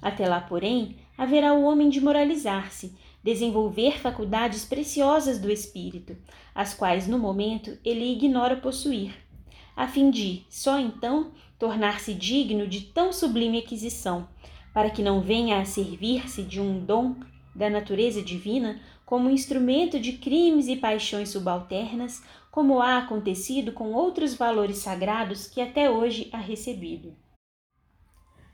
Até 0.00 0.28
lá, 0.28 0.40
porém, 0.40 0.94
haverá 1.18 1.52
o 1.52 1.64
homem 1.64 1.88
de 1.88 2.00
moralizar-se 2.00 2.94
desenvolver 3.20 3.98
faculdades 3.98 4.64
preciosas 4.64 5.40
do 5.40 5.50
espírito, 5.50 6.16
as 6.54 6.72
quais 6.72 7.08
no 7.08 7.18
momento 7.18 7.76
ele 7.84 8.12
ignora 8.12 8.56
possuir, 8.56 9.12
a 9.74 9.88
fim 9.88 10.08
de, 10.08 10.44
só 10.48 10.78
então, 10.78 11.32
tornar-se 11.58 12.14
digno 12.14 12.68
de 12.68 12.82
tão 12.82 13.12
sublime 13.12 13.58
aquisição, 13.58 14.28
para 14.72 14.90
que 14.90 15.02
não 15.02 15.20
venha 15.20 15.60
a 15.60 15.64
servir-se 15.64 16.42
de 16.42 16.60
um 16.60 16.84
dom 16.84 17.16
da 17.54 17.68
natureza 17.68 18.22
divina 18.22 18.80
como 19.04 19.30
instrumento 19.30 19.98
de 19.98 20.12
crimes 20.12 20.68
e 20.68 20.76
paixões 20.76 21.30
subalternas, 21.30 22.22
como 22.50 22.80
há 22.80 22.98
acontecido 22.98 23.72
com 23.72 23.92
outros 23.92 24.34
valores 24.34 24.78
sagrados 24.78 25.46
que 25.46 25.60
até 25.60 25.90
hoje 25.90 26.28
há 26.32 26.38
recebido. 26.38 27.16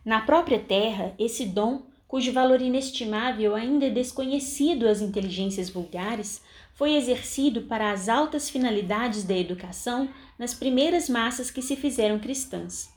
Na 0.05 0.21
própria 0.21 0.59
terra, 0.59 1.15
esse 1.19 1.47
dom 1.47 1.83
cujo 2.15 2.33
valor 2.33 2.63
inestimável 2.63 3.57
ainda 3.57 3.87
é 3.87 3.91
desconhecido 3.91 4.87
às 4.87 5.01
inteligências 5.01 5.69
vulgares, 5.69 6.41
foi 6.73 6.95
exercido 6.95 7.63
para 7.63 7.91
as 7.91 8.09
altas 8.09 8.49
finalidades 8.49 9.25
da 9.25 9.37
educação 9.37 10.09
nas 10.39 10.55
primeiras 10.55 11.09
massas 11.09 11.51
que 11.51 11.61
se 11.61 11.75
fizeram 11.75 12.21
cristãs. 12.21 12.94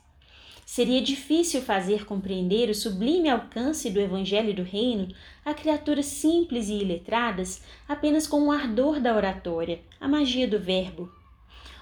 Seria 0.70 1.00
difícil 1.00 1.62
fazer 1.62 2.04
compreender 2.04 2.68
o 2.68 2.74
sublime 2.74 3.30
alcance 3.30 3.88
do 3.88 3.98
Evangelho 3.98 4.54
do 4.54 4.62
Reino 4.62 5.08
a 5.42 5.54
criaturas 5.54 6.04
simples 6.04 6.68
e 6.68 6.74
iletradas 6.74 7.62
apenas 7.88 8.26
com 8.26 8.42
o 8.42 8.52
ardor 8.52 9.00
da 9.00 9.16
oratória, 9.16 9.80
a 9.98 10.06
magia 10.06 10.46
do 10.46 10.60
Verbo. 10.60 11.10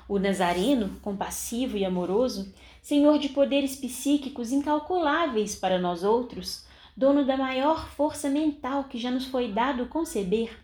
O 0.09 0.21
Nazareno, 0.21 1.01
compassivo 1.03 1.77
e 1.77 1.85
amoroso, 1.85 2.55
senhor 2.81 3.19
de 3.19 3.31
poderes 3.31 3.75
psíquicos 3.75 4.53
incalculáveis 4.53 5.57
para 5.57 5.81
nós 5.81 6.05
outros, 6.05 6.65
dono 6.97 7.25
da 7.27 7.37
maior 7.37 7.89
força 7.89 8.31
mental 8.31 8.85
que 8.85 8.99
já 8.99 9.11
nos 9.11 9.27
foi 9.27 9.51
dado 9.51 9.87
conceber, 9.87 10.57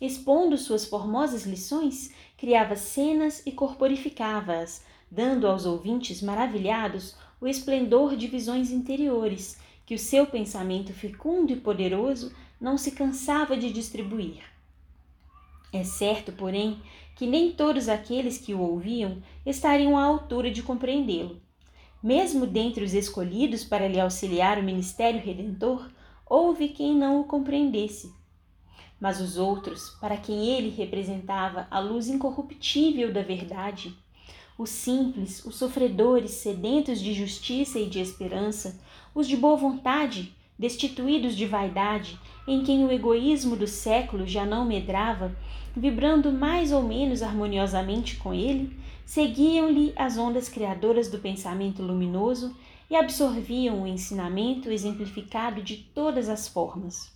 expondo 0.00 0.56
suas 0.56 0.86
formosas 0.86 1.44
lições, 1.44 2.10
criava 2.38 2.74
cenas 2.74 3.42
e 3.44 3.52
corporificava-as, 3.52 4.82
dando 5.10 5.46
aos 5.46 5.66
ouvintes 5.66 6.22
maravilhados 6.22 7.14
o 7.40 7.46
esplendor 7.46 8.16
de 8.16 8.26
visões 8.26 8.70
interiores 8.70 9.58
que 9.84 9.94
o 9.94 9.98
seu 9.98 10.26
pensamento 10.26 10.92
fecundo 10.92 11.52
e 11.52 11.56
poderoso 11.56 12.32
não 12.60 12.76
se 12.76 12.92
cansava 12.92 13.56
de 13.56 13.72
distribuir. 13.72 14.42
É 15.72 15.84
certo, 15.84 16.32
porém, 16.32 16.80
que 17.14 17.26
nem 17.26 17.52
todos 17.52 17.88
aqueles 17.88 18.38
que 18.38 18.54
o 18.54 18.60
ouviam 18.60 19.22
estariam 19.44 19.96
à 19.96 20.04
altura 20.04 20.50
de 20.50 20.62
compreendê-lo. 20.62 21.40
Mesmo 22.02 22.46
dentre 22.46 22.84
os 22.84 22.94
escolhidos 22.94 23.64
para 23.64 23.88
lhe 23.88 24.00
auxiliar 24.00 24.58
o 24.58 24.62
ministério 24.62 25.20
redentor, 25.20 25.90
houve 26.24 26.68
quem 26.68 26.94
não 26.94 27.20
o 27.20 27.24
compreendesse. 27.24 28.12
Mas 29.00 29.20
os 29.20 29.36
outros, 29.36 29.90
para 30.00 30.16
quem 30.16 30.46
ele 30.48 30.70
representava 30.70 31.66
a 31.70 31.78
luz 31.78 32.08
incorruptível 32.08 33.12
da 33.12 33.22
verdade, 33.22 33.96
os 34.58 34.70
simples, 34.70 35.44
os 35.44 35.56
sofredores 35.56 36.30
sedentos 36.30 37.00
de 37.00 37.12
justiça 37.12 37.78
e 37.78 37.88
de 37.88 38.00
esperança, 38.00 38.80
os 39.14 39.28
de 39.28 39.36
boa 39.36 39.56
vontade, 39.56 40.34
destituídos 40.58 41.36
de 41.36 41.46
vaidade, 41.46 42.18
em 42.48 42.62
quem 42.62 42.84
o 42.84 42.90
egoísmo 42.90 43.56
do 43.56 43.66
século 43.66 44.26
já 44.26 44.46
não 44.46 44.64
medrava, 44.64 45.36
vibrando 45.76 46.32
mais 46.32 46.72
ou 46.72 46.82
menos 46.82 47.22
harmoniosamente 47.22 48.16
com 48.16 48.32
ele, 48.32 48.74
seguiam-lhe 49.04 49.92
as 49.94 50.16
ondas 50.16 50.48
criadoras 50.48 51.10
do 51.10 51.18
pensamento 51.18 51.82
luminoso 51.82 52.56
e 52.88 52.96
absorviam 52.96 53.82
o 53.82 53.86
ensinamento 53.86 54.70
exemplificado 54.70 55.62
de 55.62 55.76
todas 55.76 56.28
as 56.28 56.48
formas. 56.48 57.12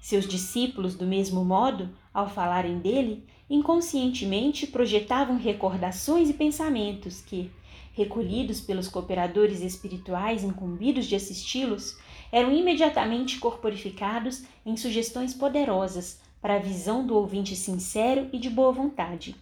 Seus 0.00 0.26
discípulos, 0.26 0.94
do 0.94 1.06
mesmo 1.06 1.44
modo, 1.44 1.90
ao 2.12 2.28
falarem 2.28 2.78
dele, 2.78 3.24
inconscientemente 3.48 4.66
projetavam 4.66 5.36
recordações 5.36 6.30
e 6.30 6.34
pensamentos 6.34 7.20
que, 7.20 7.50
recolhidos 7.92 8.60
pelos 8.60 8.88
cooperadores 8.88 9.60
espirituais 9.60 10.42
incumbidos 10.42 11.06
de 11.06 11.14
assisti-los, 11.14 11.98
eram 12.32 12.52
imediatamente 12.52 13.38
corporificados 13.38 14.44
em 14.64 14.76
sugestões 14.76 15.32
poderosas 15.32 16.20
para 16.40 16.56
a 16.56 16.58
visão 16.60 17.06
do 17.06 17.14
ouvinte 17.14 17.54
sincero 17.54 18.28
e 18.32 18.38
de 18.38 18.50
boa 18.50 18.72
vontade 18.72 19.36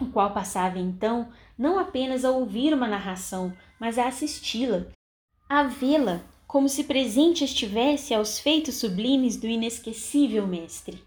o 0.00 0.06
qual 0.06 0.32
passava 0.32 0.78
então 0.78 1.28
não 1.56 1.78
apenas 1.78 2.24
a 2.24 2.30
ouvir 2.30 2.74
uma 2.74 2.88
narração, 2.88 3.52
mas 3.78 3.98
a 3.98 4.08
assisti-la, 4.08 4.86
a 5.48 5.64
vê-la 5.64 6.22
como 6.46 6.68
se 6.68 6.84
presente 6.84 7.44
estivesse 7.44 8.14
aos 8.14 8.38
feitos 8.38 8.76
sublimes 8.76 9.36
do 9.36 9.46
inesquecível 9.46 10.46
Mestre. 10.46 11.02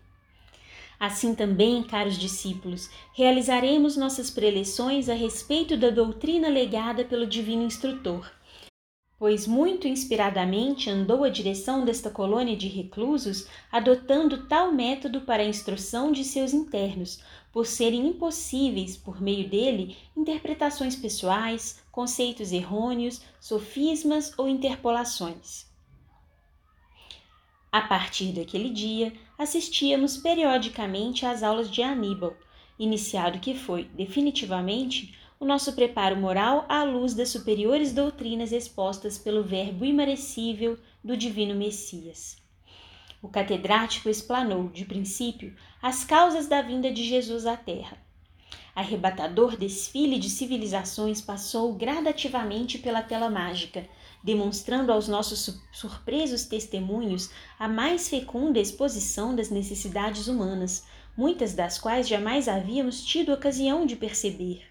Assim 0.99 1.35
também, 1.35 1.83
caros 1.83 2.17
discípulos, 2.17 2.89
realizaremos 3.13 3.95
nossas 3.95 4.31
preleções 4.31 5.09
a 5.09 5.13
respeito 5.13 5.77
da 5.77 5.91
doutrina 5.91 6.49
legada 6.49 7.05
pelo 7.05 7.27
Divino 7.27 7.61
Instrutor, 7.61 8.27
pois 9.19 9.45
muito 9.45 9.87
inspiradamente 9.87 10.89
andou 10.89 11.23
a 11.23 11.29
direção 11.29 11.85
desta 11.85 12.09
colônia 12.09 12.57
de 12.57 12.67
reclusos, 12.67 13.47
adotando 13.71 14.47
tal 14.47 14.71
método 14.71 15.21
para 15.21 15.43
a 15.43 15.47
instrução 15.47 16.11
de 16.11 16.23
seus 16.23 16.51
internos, 16.51 17.19
por 17.51 17.67
serem 17.67 18.07
impossíveis, 18.07 18.97
por 18.97 19.21
meio 19.21 19.47
dele, 19.47 19.95
interpretações 20.15 20.95
pessoais, 20.95 21.79
conceitos 21.91 22.51
errôneos, 22.51 23.21
sofismas 23.39 24.33
ou 24.35 24.47
interpolações. 24.47 25.66
A 27.77 27.81
partir 27.81 28.31
daquele 28.31 28.71
dia, 28.71 29.13
assistíamos 29.37 30.17
periodicamente 30.17 31.27
às 31.27 31.43
aulas 31.43 31.69
de 31.69 31.83
Aníbal, 31.83 32.35
iniciado 32.79 33.37
que 33.37 33.53
foi, 33.53 33.83
definitivamente, 33.83 35.15
o 35.39 35.45
nosso 35.45 35.71
preparo 35.73 36.15
moral 36.15 36.65
à 36.67 36.81
luz 36.81 37.13
das 37.13 37.29
superiores 37.29 37.93
doutrinas 37.93 38.51
expostas 38.51 39.19
pelo 39.19 39.43
Verbo 39.43 39.85
imarecível 39.85 40.79
do 41.03 41.15
Divino 41.15 41.53
Messias. 41.53 42.41
O 43.21 43.27
catedrático 43.27 44.09
explanou, 44.09 44.69
de 44.69 44.83
princípio, 44.83 45.55
as 45.79 46.03
causas 46.03 46.47
da 46.47 46.63
vinda 46.63 46.91
de 46.91 47.03
Jesus 47.03 47.45
à 47.45 47.55
Terra. 47.55 47.99
Arrebatador 48.73 49.55
desfile 49.55 50.17
de 50.17 50.31
civilizações 50.31 51.21
passou 51.21 51.71
gradativamente 51.73 52.79
pela 52.79 53.03
tela 53.03 53.29
mágica, 53.29 53.87
demonstrando 54.27 54.91
aos 54.91 55.07
nossos 55.07 55.57
surpresos 55.71 56.43
testemunhos 56.43 57.29
a 57.57 57.65
mais 57.65 58.09
fecunda 58.09 58.59
exposição 58.59 59.33
das 59.33 59.49
necessidades 59.49 60.27
humanas, 60.27 60.85
muitas 61.15 61.53
das 61.53 61.79
quais 61.79 62.09
jamais 62.09 62.49
havíamos 62.49 63.05
tido 63.05 63.31
ocasião 63.31 63.85
de 63.85 63.95
perceber. 63.95 64.65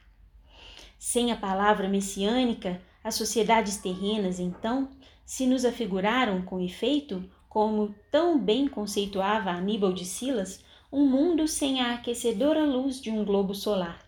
Sem 0.98 1.32
a 1.32 1.36
palavra 1.38 1.88
messiânica, 1.88 2.82
as 3.02 3.14
sociedades 3.14 3.78
terrenas, 3.78 4.38
então, 4.38 4.90
se 5.24 5.46
nos 5.46 5.64
afiguraram 5.64 6.42
com 6.42 6.60
efeito, 6.60 7.24
como 7.48 7.94
tão 8.10 8.38
bem 8.38 8.68
conceituava 8.68 9.48
Aníbal 9.48 9.94
de 9.94 10.04
Silas, 10.04 10.62
um 10.92 11.06
mundo 11.06 11.48
sem 11.48 11.80
a 11.80 11.94
aquecedora 11.94 12.62
luz 12.62 13.00
de 13.00 13.10
um 13.10 13.24
globo 13.24 13.54
solar, 13.54 14.04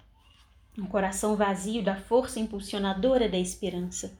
um 0.78 0.84
coração 0.84 1.36
vazio 1.36 1.82
da 1.82 1.96
força 1.96 2.38
impulsionadora 2.38 3.30
da 3.30 3.38
esperança. 3.38 4.17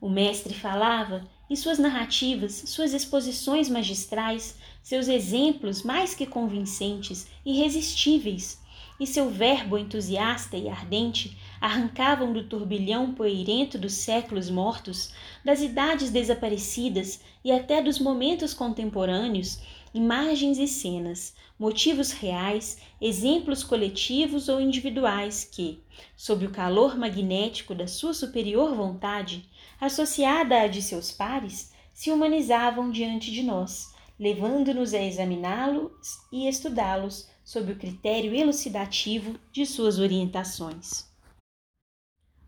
O 0.00 0.08
mestre 0.08 0.54
falava 0.54 1.28
e 1.48 1.56
suas 1.56 1.78
narrativas, 1.78 2.62
suas 2.66 2.94
exposições 2.94 3.68
magistrais, 3.68 4.56
seus 4.82 5.08
exemplos 5.08 5.82
mais 5.82 6.14
que 6.14 6.24
convincentes, 6.24 7.26
irresistíveis, 7.44 8.58
e 9.00 9.06
seu 9.06 9.30
verbo 9.30 9.78
entusiasta 9.78 10.58
e 10.58 10.68
ardente 10.68 11.36
arrancavam 11.58 12.32
do 12.32 12.44
turbilhão 12.44 13.14
poeirento 13.14 13.78
dos 13.78 13.94
séculos 13.94 14.50
mortos, 14.50 15.12
das 15.42 15.62
idades 15.62 16.10
desaparecidas 16.10 17.20
e 17.42 17.50
até 17.50 17.82
dos 17.82 17.98
momentos 17.98 18.52
contemporâneos, 18.52 19.58
imagens 19.92 20.58
e 20.58 20.68
cenas, 20.68 21.34
motivos 21.58 22.12
reais, 22.12 22.78
exemplos 23.00 23.64
coletivos 23.64 24.48
ou 24.48 24.60
individuais 24.60 25.44
que, 25.44 25.82
sob 26.16 26.46
o 26.46 26.50
calor 26.50 26.96
magnético 26.96 27.74
da 27.74 27.86
sua 27.86 28.14
superior 28.14 28.74
vontade, 28.74 29.48
associada 29.80 30.60
à 30.60 30.66
de 30.66 30.80
seus 30.80 31.10
pares, 31.10 31.72
se 31.92 32.10
humanizavam 32.10 32.90
diante 32.90 33.30
de 33.30 33.42
nós, 33.42 33.92
levando-nos 34.18 34.94
a 34.94 35.02
examiná-los 35.02 36.18
e 36.32 36.48
estudá-los 36.48 37.28
sob 37.44 37.72
o 37.72 37.76
critério 37.76 38.34
elucidativo 38.34 39.38
de 39.52 39.66
suas 39.66 39.98
orientações. 39.98 41.10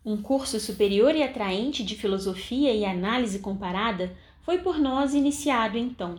Um 0.04 0.20
curso 0.20 0.58
superior 0.58 1.14
e 1.14 1.22
atraente 1.22 1.84
de 1.84 1.96
filosofia 1.96 2.72
e 2.72 2.84
análise 2.84 3.38
comparada 3.38 4.16
foi 4.42 4.58
por 4.58 4.78
nós 4.78 5.14
iniciado 5.14 5.78
então. 5.78 6.16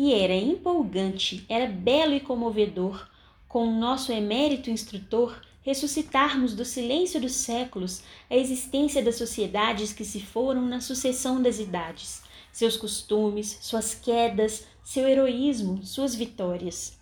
E 0.00 0.14
era 0.14 0.32
empolgante, 0.32 1.44
era 1.48 1.66
belo 1.66 2.14
e 2.14 2.20
comovedor, 2.20 3.08
com 3.48 3.66
o 3.66 3.80
nosso 3.80 4.12
emérito 4.12 4.70
instrutor, 4.70 5.42
ressuscitarmos 5.60 6.54
do 6.54 6.64
silêncio 6.64 7.20
dos 7.20 7.32
séculos 7.32 8.04
a 8.30 8.36
existência 8.36 9.02
das 9.02 9.16
sociedades 9.16 9.92
que 9.92 10.04
se 10.04 10.20
foram 10.20 10.62
na 10.62 10.80
sucessão 10.80 11.42
das 11.42 11.58
idades, 11.58 12.22
seus 12.52 12.76
costumes, 12.76 13.58
suas 13.60 13.92
quedas, 13.92 14.68
seu 14.84 15.04
heroísmo, 15.04 15.84
suas 15.84 16.14
vitórias. 16.14 16.96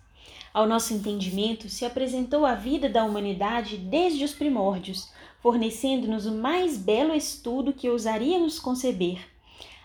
Ao 0.51 0.65
nosso 0.65 0.91
entendimento 0.91 1.69
se 1.69 1.85
apresentou 1.85 2.47
a 2.47 2.55
vida 2.55 2.89
da 2.89 3.03
humanidade 3.03 3.77
desde 3.77 4.23
os 4.23 4.33
primórdios, 4.33 5.07
fornecendo-nos 5.39 6.25
o 6.25 6.31
mais 6.31 6.75
belo 6.75 7.13
estudo 7.13 7.73
que 7.73 7.91
ousaríamos 7.91 8.57
conceber, 8.57 9.19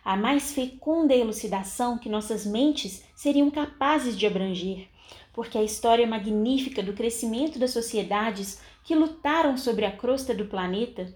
a 0.05 0.17
mais 0.17 0.53
fecunda 0.53 1.15
elucidação 1.15 1.97
que 1.97 2.09
nossas 2.09 2.45
mentes 2.45 3.05
seriam 3.15 3.51
capazes 3.51 4.19
de 4.19 4.27
abranger, 4.27 4.89
porque 5.33 5.57
a 5.57 5.63
história 5.63 6.07
magnífica 6.07 6.83
do 6.83 6.93
crescimento 6.93 7.59
das 7.59 7.71
sociedades 7.71 8.61
que 8.85 8.95
lutaram 8.95 9.57
sobre 9.57 9.85
a 9.85 9.93
crosta 9.93 10.35
do 10.35 10.47
planeta, 10.47 11.15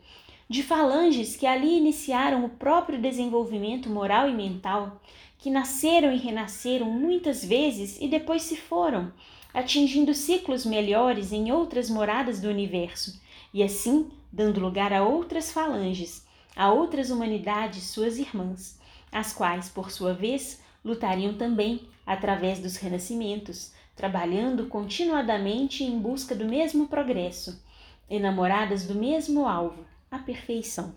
de 0.49 0.63
falanges 0.63 1.37
que 1.37 1.47
ali 1.47 1.77
iniciaram 1.77 2.45
o 2.45 2.51
próprio 2.51 3.01
desenvolvimento 3.01 3.91
moral 3.91 4.29
e 4.29 4.33
mental, 4.33 5.01
que 5.39 5.51
nasceram 5.51 6.13
e 6.13 6.19
renasceram 6.19 6.87
muitas 6.87 7.45
vezes 7.45 8.01
e 8.01 8.07
depois 8.07 8.43
se 8.43 8.57
foram, 8.57 9.13
atingindo 9.53 10.15
ciclos 10.15 10.65
melhores 10.65 11.33
em 11.33 11.51
outras 11.51 11.91
moradas 11.91 12.41
do 12.41 12.49
universo, 12.49 13.21
e 13.53 13.63
assim 13.63 14.09
dando 14.33 14.61
lugar 14.61 14.93
a 14.93 15.03
outras 15.03 15.51
falanges, 15.51 16.25
a 16.55 16.73
outras 16.73 17.11
humanidades 17.11 17.85
suas 17.85 18.19
irmãs, 18.19 18.79
as 19.11 19.33
quais, 19.33 19.69
por 19.69 19.91
sua 19.91 20.13
vez, 20.13 20.61
lutariam 20.85 21.35
também 21.35 21.89
através 22.07 22.59
dos 22.61 22.77
renascimentos, 22.77 23.73
trabalhando 23.95 24.67
continuadamente 24.67 25.83
em 25.83 25.99
busca 25.99 26.35
do 26.35 26.45
mesmo 26.45 26.87
progresso, 26.87 27.65
enamoradas 28.09 28.87
do 28.87 28.95
mesmo 28.95 29.47
alvo, 29.47 29.85
a 30.11 30.19
perfeição. 30.19 30.95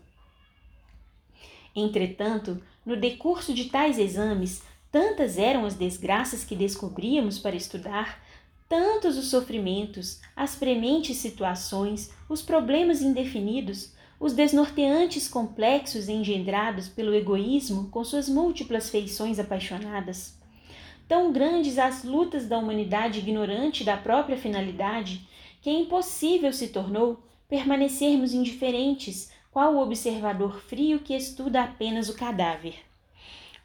Entretanto, 1.76 2.62
no 2.86 2.98
decurso 2.98 3.54
de 3.54 3.66
tais 3.66 3.98
exames, 3.98 4.62
tantas 4.92 5.38
eram 5.38 5.66
as 5.66 5.76
desgraças 5.76 6.44
que 6.44 6.56
descobríamos 6.56 7.40
para 7.40 7.56
estudar, 7.56 8.22
tantos 8.68 9.18
os 9.18 9.30
sofrimentos, 9.30 10.20
as 10.36 10.56
prementes 10.56 11.18
situações, 11.18 12.12
os 12.28 12.42
problemas 12.42 13.02
indefinidos, 13.02 13.94
os 14.20 14.34
desnorteantes 14.34 15.28
complexos 15.28 16.10
engendrados 16.10 16.90
pelo 16.90 17.16
egoísmo 17.16 17.88
com 17.90 18.04
suas 18.04 18.28
múltiplas 18.28 18.90
feições 18.90 19.40
apaixonadas. 19.40 20.38
Tão 21.08 21.32
grandes 21.32 21.78
as 21.78 22.04
lutas 22.04 22.46
da 22.46 22.58
humanidade 22.58 23.20
ignorante 23.20 23.84
da 23.84 23.96
própria 23.96 24.38
finalidade, 24.38 25.28
que 25.62 25.72
impossível 25.72 26.52
se 26.52 26.68
tornou 26.68 27.24
permanecermos 27.48 28.34
indiferentes, 28.34 29.32
qual 29.52 29.76
o 29.76 29.82
observador 29.82 30.60
frio 30.62 31.00
que 31.00 31.16
estuda 31.16 31.64
apenas 31.64 32.10
o 32.10 32.16
cadáver 32.16 32.89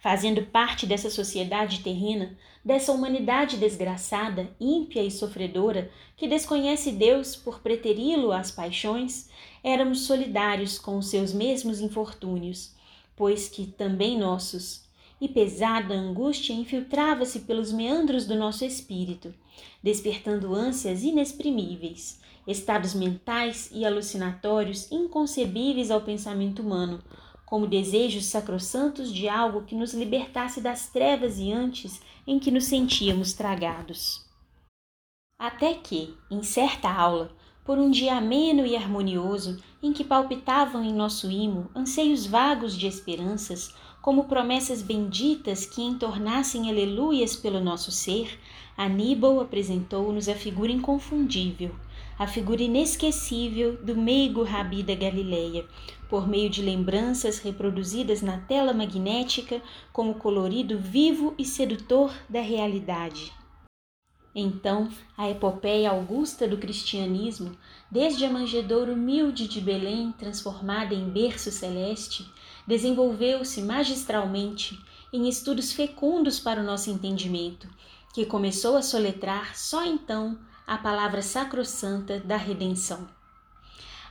fazendo 0.04 0.42
parte 0.42 0.84
dessa 0.84 1.08
sociedade 1.08 1.80
terrena, 1.80 2.36
dessa 2.62 2.92
humanidade 2.92 3.56
desgraçada, 3.56 4.54
ímpia 4.60 5.02
e 5.02 5.10
sofredora, 5.10 5.90
que 6.14 6.28
desconhece 6.28 6.92
Deus 6.92 7.34
por 7.34 7.60
preteri-lo 7.60 8.30
às 8.30 8.50
paixões, 8.50 9.30
éramos 9.62 10.00
solidários 10.00 10.78
com 10.78 10.98
os 10.98 11.06
seus 11.06 11.32
mesmos 11.32 11.80
infortúnios, 11.80 12.74
pois 13.16 13.48
que 13.48 13.66
também 13.66 14.18
nossos. 14.18 14.84
E 15.18 15.26
pesada 15.26 15.94
angústia 15.94 16.52
infiltrava-se 16.52 17.40
pelos 17.40 17.72
meandros 17.72 18.26
do 18.26 18.34
nosso 18.34 18.62
espírito, 18.62 19.32
despertando 19.82 20.54
ânsias 20.54 21.02
inexprimíveis, 21.02 22.20
estados 22.46 22.92
mentais 22.92 23.70
e 23.72 23.86
alucinatórios 23.86 24.86
inconcebíveis 24.92 25.90
ao 25.90 26.02
pensamento 26.02 26.60
humano, 26.60 27.02
como 27.54 27.68
desejos 27.68 28.24
sacrossantos 28.24 29.14
de 29.14 29.28
algo 29.28 29.62
que 29.62 29.76
nos 29.76 29.94
libertasse 29.94 30.60
das 30.60 30.88
trevas 30.88 31.38
e 31.38 31.52
antes 31.52 32.02
em 32.26 32.36
que 32.36 32.50
nos 32.50 32.64
sentíamos 32.64 33.32
tragados. 33.32 34.26
Até 35.38 35.74
que, 35.74 36.16
em 36.28 36.42
certa 36.42 36.92
aula, 36.92 37.30
por 37.64 37.78
um 37.78 37.92
dia 37.92 38.16
ameno 38.16 38.66
e 38.66 38.74
harmonioso, 38.74 39.62
em 39.80 39.92
que 39.92 40.02
palpitavam 40.02 40.82
em 40.82 40.92
nosso 40.92 41.30
imo 41.30 41.70
anseios 41.76 42.26
vagos 42.26 42.76
de 42.76 42.88
esperanças, 42.88 43.72
como 44.02 44.24
promessas 44.24 44.82
benditas 44.82 45.64
que 45.64 45.80
entornassem 45.80 46.68
aleluias 46.68 47.36
pelo 47.36 47.60
nosso 47.60 47.92
ser, 47.92 48.36
Aníbal 48.76 49.40
apresentou-nos 49.40 50.28
a 50.28 50.34
figura 50.34 50.72
inconfundível, 50.72 51.72
a 52.18 52.26
figura 52.26 52.62
inesquecível 52.62 53.76
do 53.82 53.96
meigo 53.96 54.42
rabi 54.42 54.82
da 54.82 54.94
Galileia, 54.94 55.66
por 56.08 56.28
meio 56.28 56.48
de 56.48 56.62
lembranças 56.62 57.38
reproduzidas 57.38 58.22
na 58.22 58.38
tela 58.38 58.72
magnética 58.72 59.60
como 59.92 60.14
colorido 60.14 60.78
vivo 60.78 61.34
e 61.36 61.44
sedutor 61.44 62.14
da 62.28 62.40
realidade. 62.40 63.32
Então, 64.34 64.88
a 65.16 65.30
epopeia 65.30 65.90
augusta 65.90 66.48
do 66.48 66.58
cristianismo, 66.58 67.56
desde 67.88 68.24
a 68.24 68.30
manjedoura 68.30 68.92
humilde 68.92 69.46
de 69.46 69.60
Belém 69.60 70.12
transformada 70.18 70.92
em 70.92 71.08
berço 71.08 71.52
celeste, 71.52 72.28
desenvolveu-se 72.66 73.62
magistralmente 73.62 74.76
em 75.12 75.28
estudos 75.28 75.72
fecundos 75.72 76.40
para 76.40 76.60
o 76.60 76.64
nosso 76.64 76.90
entendimento, 76.90 77.68
que 78.12 78.26
começou 78.26 78.76
a 78.76 78.82
soletrar 78.82 79.56
só 79.56 79.84
então 79.84 80.36
a 80.66 80.78
palavra 80.78 81.20
sacrossanta 81.20 82.18
da 82.20 82.36
redenção. 82.36 83.06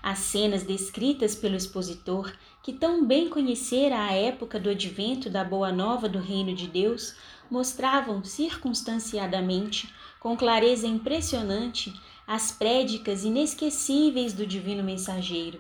As 0.04 0.20
cenas 0.20 0.64
descritas 0.64 1.34
pelo 1.34 1.56
expositor, 1.56 2.32
que 2.62 2.72
tão 2.72 3.04
bem 3.06 3.28
conhecera 3.28 3.98
a 3.98 4.12
época 4.12 4.60
do 4.60 4.70
advento 4.70 5.30
da 5.30 5.44
Boa 5.44 5.72
Nova 5.72 6.08
do 6.08 6.20
Reino 6.20 6.54
de 6.54 6.68
Deus, 6.68 7.16
mostravam 7.50 8.24
circunstanciadamente, 8.24 9.92
com 10.20 10.38
clareza 10.38 10.86
impressionante, 10.86 11.94
as 12.28 12.52
prédicas 12.52 13.24
inesquecíveis 13.24 14.34
do 14.34 14.46
Divino 14.46 14.84
Mensageiro, 14.84 15.60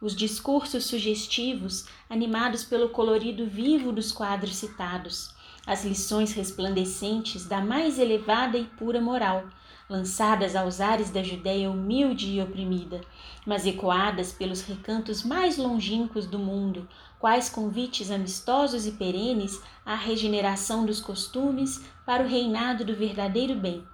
os 0.00 0.14
discursos 0.14 0.84
sugestivos, 0.84 1.86
animados 2.10 2.64
pelo 2.64 2.90
colorido 2.90 3.46
vivo 3.46 3.92
dos 3.92 4.12
quadros 4.12 4.56
citados, 4.56 5.32
as 5.66 5.84
lições 5.84 6.32
resplandecentes 6.32 7.46
da 7.46 7.62
mais 7.62 7.98
elevada 7.98 8.58
e 8.58 8.64
pura 8.64 9.00
moral 9.00 9.48
lançadas 9.94 10.56
aos 10.56 10.80
ares 10.80 11.10
da 11.10 11.22
Judéia 11.22 11.70
humilde 11.70 12.28
e 12.32 12.42
oprimida, 12.42 13.00
mas 13.46 13.64
ecoadas 13.64 14.32
pelos 14.32 14.62
recantos 14.62 15.22
mais 15.22 15.56
longínquos 15.56 16.26
do 16.26 16.36
mundo, 16.36 16.88
quais 17.20 17.48
convites 17.48 18.10
amistosos 18.10 18.88
e 18.88 18.92
perenes 18.92 19.62
à 19.86 19.94
regeneração 19.94 20.84
dos 20.84 21.00
costumes 21.00 21.80
para 22.04 22.24
o 22.24 22.26
reinado 22.26 22.84
do 22.84 22.94
verdadeiro 22.94 23.54
bem. 23.54 23.86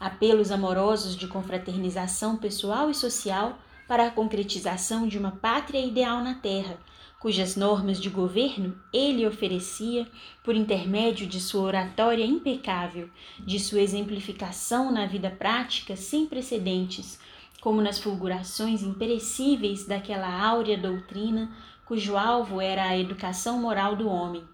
apelos 0.00 0.50
amorosos 0.52 1.16
de 1.16 1.26
confraternização 1.26 2.36
pessoal 2.36 2.90
e 2.90 2.94
social 2.94 3.58
para 3.88 4.06
a 4.06 4.10
concretização 4.10 5.08
de 5.08 5.18
uma 5.18 5.32
pátria 5.32 5.84
ideal 5.84 6.22
na 6.22 6.34
terra, 6.34 6.78
cujas 7.20 7.56
normas 7.56 8.00
de 8.00 8.08
governo 8.08 8.78
ele 8.92 9.26
oferecia 9.26 10.06
por 10.44 10.54
intermédio 10.54 11.26
de 11.26 11.40
sua 11.40 11.62
oratória 11.62 12.24
impecável, 12.24 13.10
de 13.40 13.58
sua 13.58 13.80
exemplificação 13.80 14.92
na 14.92 15.06
vida 15.06 15.30
prática 15.30 15.96
sem 15.96 16.26
precedentes, 16.26 17.18
como 17.60 17.82
nas 17.82 17.98
fulgurações 17.98 18.82
imperecíveis 18.82 19.84
daquela 19.84 20.28
áurea 20.28 20.78
doutrina 20.78 21.50
cujo 21.84 22.18
alvo 22.18 22.60
era 22.60 22.84
a 22.84 22.98
educação 22.98 23.58
moral 23.58 23.96
do 23.96 24.08
homem, 24.08 24.44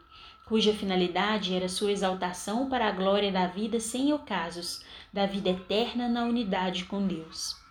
cuja 0.44 0.72
finalidade 0.72 1.52
era 1.52 1.68
sua 1.68 1.90
exaltação 1.90 2.68
para 2.68 2.86
a 2.86 2.92
glória 2.92 3.32
da 3.32 3.48
vida 3.48 3.80
sem 3.80 4.12
ocasos, 4.12 4.84
da 5.12 5.26
vida 5.26 5.50
eterna 5.50 6.08
na 6.08 6.24
unidade 6.24 6.84
com 6.84 7.04
Deus. 7.06 7.63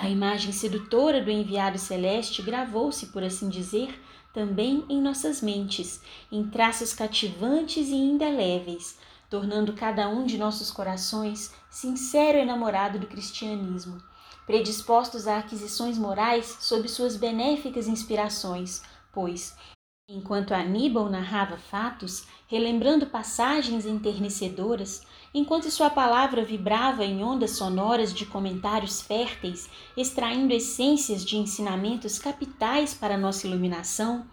A 0.00 0.08
imagem 0.08 0.52
sedutora 0.52 1.20
do 1.20 1.30
enviado 1.30 1.76
celeste 1.76 2.40
gravou-se, 2.40 3.06
por 3.06 3.22
assim 3.22 3.48
dizer, 3.48 4.00
também 4.32 4.84
em 4.88 5.02
nossas 5.02 5.42
mentes, 5.42 6.00
em 6.30 6.48
traços 6.48 6.92
cativantes 6.94 7.88
e 7.88 7.96
indeléveis, 7.96 8.96
tornando 9.28 9.72
cada 9.72 10.08
um 10.08 10.24
de 10.24 10.38
nossos 10.38 10.70
corações 10.70 11.52
sincero 11.68 12.38
enamorado 12.38 12.98
do 12.98 13.08
cristianismo, 13.08 14.00
predispostos 14.46 15.26
a 15.26 15.38
aquisições 15.38 15.98
morais 15.98 16.58
sob 16.60 16.88
suas 16.88 17.16
benéficas 17.16 17.88
inspirações, 17.88 18.82
pois, 19.12 19.56
enquanto 20.08 20.54
Aníbal 20.54 21.10
narrava 21.10 21.56
fatos, 21.56 22.24
relembrando 22.46 23.06
passagens 23.06 23.84
enternecedoras, 23.84 25.02
enquanto 25.34 25.70
sua 25.70 25.90
palavra 25.90 26.44
vibrava 26.44 27.04
em 27.04 27.22
ondas 27.22 27.52
sonoras 27.52 28.14
de 28.14 28.24
comentários 28.24 29.02
férteis, 29.02 29.68
extraindo 29.96 30.52
essências 30.52 31.24
de 31.24 31.36
ensinamentos 31.36 32.18
capitais 32.18 32.94
para 32.94 33.18
nossa 33.18 33.46
iluminação, 33.46 34.26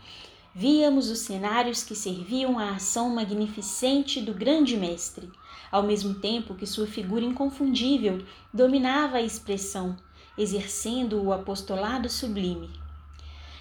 víamos 0.53 1.10
os 1.10 1.19
cenários 1.19 1.84
que 1.84 1.95
serviam 1.95 2.58
à 2.58 2.71
ação 2.71 3.10
magnificente 3.10 4.21
do 4.21 4.34
grande 4.34 4.77
mestre, 4.77 5.29
ao 5.71 5.84
mesmo 5.84 6.13
tempo 6.15 6.55
que 6.55 6.65
sua 6.65 6.88
figura 6.88 7.25
inconfundível 7.25 8.23
dominava 8.53 9.17
a 9.17 9.21
expressão, 9.21 9.97
exercendo 10.38 11.21
o 11.21 11.34
apostolado 11.34 12.10
sublime. 12.10 12.69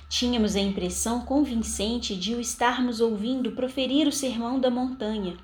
Tínhamos 0.08 0.54
a 0.54 0.60
impressão 0.60 1.22
convincente 1.22 2.14
de 2.14 2.34
o 2.34 2.40
estarmos 2.40 3.00
ouvindo 3.00 3.52
proferir 3.52 4.06
o 4.06 4.12
sermão 4.12 4.60
da 4.60 4.70
montanha, 4.70 5.36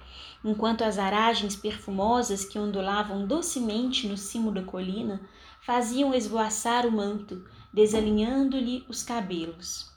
enquanto 0.45 0.83
as 0.83 0.99
aragens 0.99 1.55
perfumosas 1.55 2.45
que 2.45 2.59
ondulavam 2.59 3.27
docemente 3.27 4.07
no 4.09 4.17
cimo 4.17 4.51
da 4.51 4.63
colina 4.63 5.21
faziam 5.61 6.15
esvoaçar 6.15 6.87
o 6.87 6.93
manto, 6.93 7.45
desalinhando-lhe 7.73 8.85
os 8.89 9.03
cabelos. 9.03 9.91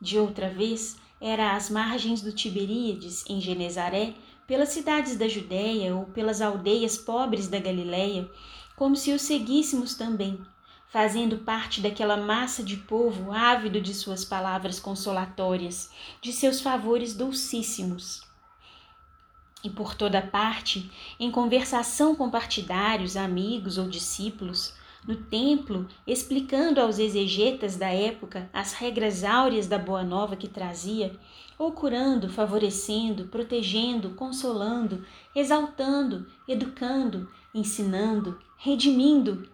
De 0.00 0.18
outra 0.18 0.48
vez, 0.48 0.96
era 1.20 1.56
às 1.56 1.70
margens 1.70 2.20
do 2.20 2.32
Tiberíades, 2.32 3.24
em 3.28 3.40
Genezaré, 3.40 4.14
pelas 4.46 4.70
cidades 4.70 5.16
da 5.16 5.28
Judéia 5.28 5.94
ou 5.94 6.06
pelas 6.06 6.40
aldeias 6.40 6.96
pobres 6.96 7.48
da 7.48 7.58
Galiléia, 7.58 8.30
como 8.76 8.96
se 8.96 9.12
o 9.12 9.18
seguíssemos 9.18 9.94
também, 9.94 10.40
fazendo 10.88 11.38
parte 11.38 11.80
daquela 11.80 12.16
massa 12.16 12.62
de 12.62 12.76
povo 12.76 13.32
ávido 13.32 13.80
de 13.80 13.92
suas 13.92 14.24
palavras 14.24 14.80
consolatórias, 14.80 15.90
de 16.20 16.32
seus 16.32 16.60
favores 16.60 17.14
dulcíssimos. 17.14 18.27
E 19.62 19.68
por 19.68 19.94
toda 19.94 20.22
parte, 20.22 20.90
em 21.18 21.30
conversação 21.30 22.14
com 22.14 22.30
partidários, 22.30 23.16
amigos 23.16 23.76
ou 23.76 23.88
discípulos, 23.88 24.74
no 25.06 25.16
templo, 25.16 25.88
explicando 26.06 26.80
aos 26.80 26.98
exegetas 26.98 27.76
da 27.76 27.88
época 27.88 28.48
as 28.52 28.72
regras 28.72 29.24
áureas 29.24 29.66
da 29.66 29.78
Boa 29.78 30.02
Nova 30.02 30.36
que 30.36 30.48
trazia, 30.48 31.18
ou 31.58 31.72
curando, 31.72 32.28
favorecendo, 32.28 33.24
protegendo, 33.24 34.10
consolando, 34.10 35.04
exaltando, 35.34 36.26
educando, 36.46 37.28
ensinando, 37.54 38.38
redimindo, 38.56 39.48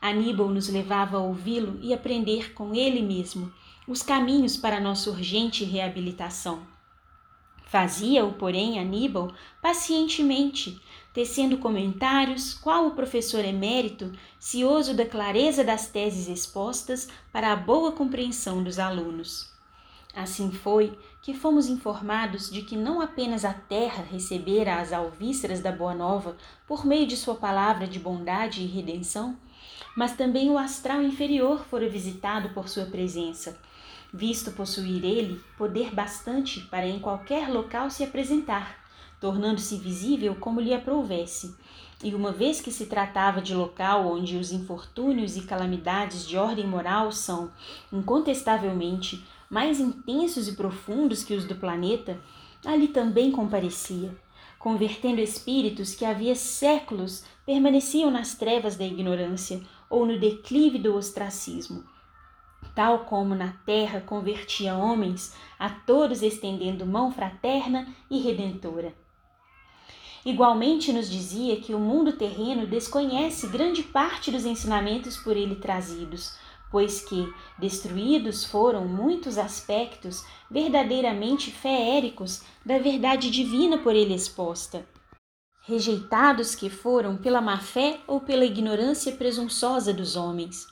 Aníbal 0.00 0.48
nos 0.48 0.68
levava 0.68 1.16
a 1.16 1.20
ouvi-lo 1.20 1.78
e 1.82 1.92
aprender 1.92 2.52
com 2.52 2.72
ele 2.72 3.02
mesmo 3.02 3.52
os 3.86 4.00
caminhos 4.00 4.56
para 4.56 4.80
nossa 4.80 5.10
urgente 5.10 5.64
reabilitação. 5.64 6.62
Fazia-o, 7.68 8.32
porém, 8.32 8.80
Aníbal 8.80 9.30
pacientemente, 9.60 10.80
tecendo 11.12 11.58
comentários, 11.58 12.54
qual 12.54 12.86
o 12.86 12.92
professor 12.92 13.44
emérito, 13.44 14.10
cioso 14.40 14.94
da 14.94 15.04
clareza 15.04 15.62
das 15.62 15.86
teses 15.86 16.28
expostas 16.28 17.08
para 17.30 17.52
a 17.52 17.56
boa 17.56 17.92
compreensão 17.92 18.64
dos 18.64 18.78
alunos. 18.78 19.52
Assim 20.16 20.50
foi 20.50 20.98
que 21.20 21.34
fomos 21.34 21.68
informados 21.68 22.50
de 22.50 22.62
que 22.62 22.74
não 22.74 23.02
apenas 23.02 23.44
a 23.44 23.52
terra 23.52 24.02
recebera 24.02 24.80
as 24.80 24.90
alvíceras 24.90 25.60
da 25.60 25.70
Boa 25.70 25.94
Nova 25.94 26.38
por 26.66 26.86
meio 26.86 27.06
de 27.06 27.18
sua 27.18 27.34
palavra 27.34 27.86
de 27.86 27.98
bondade 27.98 28.62
e 28.62 28.66
redenção, 28.66 29.36
mas 29.94 30.16
também 30.16 30.48
o 30.48 30.56
astral 30.56 31.02
inferior 31.02 31.66
fora 31.66 31.86
visitado 31.86 32.48
por 32.50 32.66
sua 32.66 32.86
presença, 32.86 33.60
visto 34.12 34.52
possuir 34.52 35.04
ele 35.04 35.40
poder 35.56 35.94
bastante 35.94 36.60
para 36.60 36.86
em 36.86 36.98
qualquer 36.98 37.48
local 37.48 37.90
se 37.90 38.02
apresentar, 38.02 38.76
tornando-se 39.20 39.76
visível 39.76 40.34
como 40.34 40.60
lhe 40.60 40.72
aprouvesse. 40.72 41.54
E 42.02 42.14
uma 42.14 42.30
vez 42.30 42.60
que 42.60 42.70
se 42.70 42.86
tratava 42.86 43.42
de 43.42 43.54
local 43.54 44.06
onde 44.06 44.36
os 44.36 44.52
infortúnios 44.52 45.36
e 45.36 45.42
calamidades 45.42 46.26
de 46.26 46.36
ordem 46.36 46.66
moral 46.66 47.10
são, 47.10 47.50
incontestavelmente, 47.92 49.24
mais 49.50 49.80
intensos 49.80 50.46
e 50.46 50.52
profundos 50.52 51.24
que 51.24 51.34
os 51.34 51.44
do 51.44 51.56
planeta, 51.56 52.20
ali 52.64 52.88
também 52.88 53.32
comparecia, 53.32 54.14
convertendo 54.58 55.20
espíritos 55.20 55.94
que 55.94 56.04
havia 56.04 56.34
séculos 56.34 57.24
permaneciam 57.44 58.10
nas 58.10 58.34
trevas 58.34 58.76
da 58.76 58.84
ignorância 58.84 59.60
ou 59.90 60.06
no 60.06 60.18
declive 60.18 60.78
do 60.78 60.94
ostracismo. 60.94 61.82
Tal 62.78 63.06
como 63.06 63.34
na 63.34 63.54
terra 63.66 64.00
convertia 64.00 64.76
homens, 64.76 65.34
a 65.58 65.68
todos 65.68 66.22
estendendo 66.22 66.86
mão 66.86 67.10
fraterna 67.10 67.88
e 68.08 68.20
redentora. 68.20 68.94
Igualmente 70.24 70.92
nos 70.92 71.10
dizia 71.10 71.56
que 71.56 71.74
o 71.74 71.80
mundo 71.80 72.12
terreno 72.12 72.68
desconhece 72.68 73.48
grande 73.48 73.82
parte 73.82 74.30
dos 74.30 74.44
ensinamentos 74.44 75.16
por 75.16 75.36
ele 75.36 75.56
trazidos, 75.56 76.38
pois 76.70 77.00
que 77.00 77.28
destruídos 77.58 78.44
foram 78.44 78.86
muitos 78.86 79.38
aspectos 79.38 80.24
verdadeiramente 80.48 81.50
feéricos 81.50 82.44
da 82.64 82.78
verdade 82.78 83.28
divina 83.28 83.78
por 83.78 83.96
ele 83.96 84.14
exposta 84.14 84.86
rejeitados 85.68 86.54
que 86.54 86.70
foram 86.70 87.18
pela 87.18 87.42
má 87.42 87.58
fé 87.58 88.00
ou 88.06 88.22
pela 88.22 88.46
ignorância 88.46 89.12
presunçosa 89.12 89.92
dos 89.92 90.16
homens, 90.16 90.66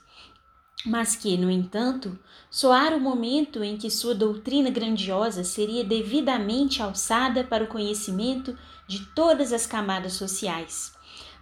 mas 0.86 1.16
que, 1.16 1.36
no 1.36 1.50
entanto, 1.50 2.16
soara 2.48 2.96
o 2.96 3.00
momento 3.00 3.62
em 3.64 3.76
que 3.76 3.90
sua 3.90 4.14
doutrina 4.14 4.70
grandiosa 4.70 5.42
seria 5.42 5.82
devidamente 5.82 6.80
alçada 6.80 7.42
para 7.42 7.64
o 7.64 7.68
conhecimento 7.68 8.56
de 8.86 9.04
todas 9.06 9.52
as 9.52 9.66
camadas 9.66 10.12
sociais. 10.12 10.94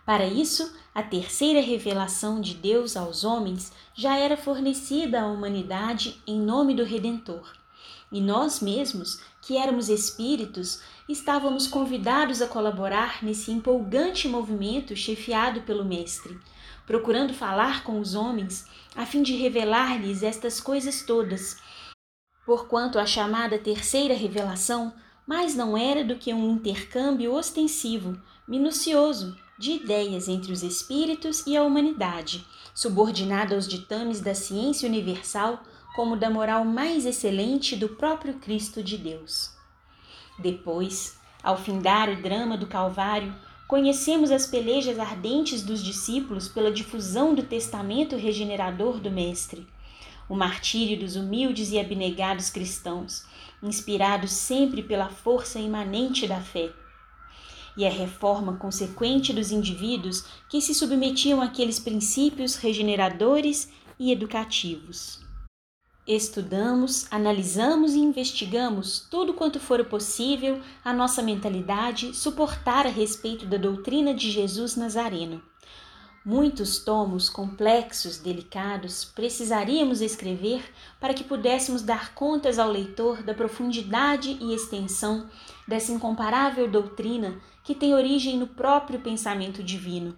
Para 0.07 0.27
isso, 0.27 0.75
a 0.95 1.03
terceira 1.03 1.61
revelação 1.61 2.41
de 2.41 2.55
Deus 2.55 2.97
aos 2.97 3.25
homens 3.25 3.73
já 3.95 4.17
era 4.17 4.37
fornecida 4.37 5.21
à 5.21 5.27
humanidade 5.27 6.21
em 6.27 6.41
nome 6.41 6.75
do 6.75 6.85
Redentor. 6.85 7.53
E 8.13 8.21
nós 8.21 8.61
mesmos, 8.61 9.21
que 9.43 9.57
éramos 9.57 9.89
espíritos, 9.89 10.81
estávamos 11.09 11.67
convidados 11.67 12.41
a 12.41 12.47
colaborar 12.47 13.23
nesse 13.23 13.51
empolgante 13.51 14.29
movimento 14.29 14.95
chefiado 14.95 15.63
pelo 15.63 15.85
Mestre, 15.85 16.39
procurando 16.87 17.33
falar 17.33 17.83
com 17.85 17.99
os 17.99 18.15
homens 18.15 18.67
a 18.95 19.05
fim 19.07 19.23
de 19.23 19.35
revelar-lhes 19.35 20.23
estas 20.23 20.61
coisas 20.61 21.03
todas. 21.03 21.57
Porquanto 22.47 22.99
a 22.99 23.07
chamada 23.07 23.59
terceira 23.59 24.15
revelação 24.15 24.93
mais 25.27 25.55
não 25.55 25.77
era 25.77 26.05
do 26.05 26.17
que 26.17 26.35
um 26.35 26.51
intercâmbio 26.53 27.35
ostensivo, 27.35 28.21
minucioso, 28.47 29.37
de 29.59 29.73
ideias 29.73 30.29
entre 30.29 30.53
os 30.53 30.63
espíritos 30.63 31.47
e 31.47 31.57
a 31.57 31.63
humanidade, 31.63 32.47
subordinada 32.75 33.55
aos 33.55 33.67
ditames 33.67 34.21
da 34.21 34.35
ciência 34.35 34.89
universal 34.89 35.63
como 35.95 36.17
da 36.17 36.29
moral 36.29 36.65
mais 36.65 37.07
excelente 37.07 37.77
do 37.77 37.89
próprio 37.91 38.35
Cristo 38.35 38.83
de 38.83 38.99
Deus. 38.99 39.55
Depois, 40.39 41.19
ao 41.43 41.57
findar 41.57 42.09
o 42.09 42.21
drama 42.21 42.57
do 42.57 42.67
Calvário, 42.67 43.35
conhecemos 43.67 44.31
as 44.31 44.47
pelejas 44.47 44.99
ardentes 44.99 45.63
dos 45.63 45.83
discípulos 45.83 46.49
pela 46.49 46.71
difusão 46.71 47.35
do 47.35 47.43
testamento 47.43 48.17
regenerador 48.17 49.01
do 49.01 49.11
Mestre, 49.11 49.67
o 50.29 50.35
martírio 50.35 50.99
dos 50.99 51.17
humildes 51.17 51.71
e 51.73 51.79
abnegados 51.79 52.51
cristãos, 52.51 53.25
inspirados 53.63 54.33
sempre 54.33 54.83
pela 54.83 55.09
força 55.09 55.59
imanente 55.59 56.27
da 56.27 56.41
fé. 56.41 56.71
e 57.77 57.85
a 57.85 57.91
reforma 57.91 58.57
consequente 58.57 59.33
dos 59.33 59.51
indivíduos 59.51 60.25
que 60.49 60.61
se 60.61 60.73
submetiam 60.73 61.43
àqueles 61.43 61.81
princípios 61.81 62.55
regeneradores 62.55 63.69
e 63.99 64.13
educativos. 64.13 65.24
Estudamos, 66.07 67.07
analisamos 67.11 67.95
e 67.95 67.99
investigamos 67.99 69.07
tudo 69.11 69.33
quanto 69.33 69.59
for 69.59 69.83
possível 69.87 70.61
a 70.85 70.93
nossa 70.93 71.23
mentalidade 71.23 72.15
suportar 72.15 72.87
a 72.87 72.91
respeito 72.91 73.47
da 73.47 73.57
doutrina 73.57 74.13
de 74.13 74.31
Jesus 74.31 74.77
Nazareno. 74.77 75.41
Muitos 76.23 76.79
tomos 76.79 77.31
complexos, 77.31 78.19
delicados, 78.19 79.03
precisaríamos 79.03 80.03
escrever 80.03 80.63
para 81.01 81.15
que 81.15 81.25
pudéssemos 81.25 81.81
dar 81.81 82.15
contas 82.15 82.59
ao 82.59 82.71
leitor 82.71 83.23
da 83.23 83.33
profundidade 83.33 84.37
e 84.43 84.55
extensão 84.55 85.27
dessa 85.67 85.91
incomparável 85.91 86.69
doutrina 86.71 87.41
que 87.63 87.75
tem 87.75 87.95
origem 87.95 88.37
no 88.37 88.47
próprio 88.47 89.01
pensamento 89.01 89.63
divino 89.63 90.15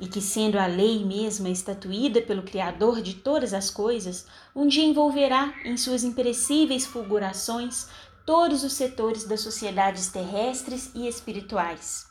e 0.00 0.06
que, 0.06 0.20
sendo 0.20 0.58
a 0.58 0.66
lei 0.66 1.04
mesma 1.04 1.48
estatuída 1.48 2.22
pelo 2.22 2.42
Criador 2.42 3.02
de 3.02 3.14
todas 3.14 3.52
as 3.52 3.70
coisas, 3.70 4.26
um 4.54 4.66
dia 4.66 4.84
envolverá 4.84 5.52
em 5.64 5.76
suas 5.76 6.04
imperecíveis 6.04 6.86
fulgurações 6.86 7.88
todos 8.24 8.62
os 8.62 8.74
setores 8.74 9.24
das 9.24 9.40
sociedades 9.40 10.08
terrestres 10.08 10.90
e 10.94 11.08
espirituais. 11.08 12.06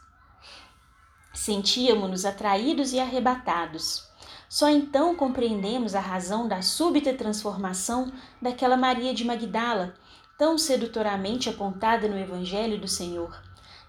Sentíamos-nos 1.33 2.25
atraídos 2.25 2.91
e 2.91 2.99
arrebatados. 2.99 4.07
Só 4.49 4.67
então 4.69 5.15
compreendemos 5.15 5.93
a 5.93 5.99
razão 5.99 6.47
da 6.47 6.61
súbita 6.61 7.13
transformação 7.13 8.11
daquela 8.41 8.75
Maria 8.75 9.13
de 9.13 9.23
Magdala, 9.23 9.93
tão 10.37 10.57
sedutoramente 10.57 11.49
apontada 11.49 12.07
no 12.07 12.17
Evangelho 12.17 12.79
do 12.79 12.87
Senhor, 12.87 13.39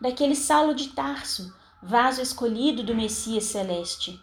daquele 0.00 0.34
Saulo 0.34 0.74
de 0.74 0.88
Tarso, 0.88 1.54
vaso 1.82 2.20
escolhido 2.20 2.82
do 2.82 2.94
Messias 2.94 3.44
celeste. 3.44 4.20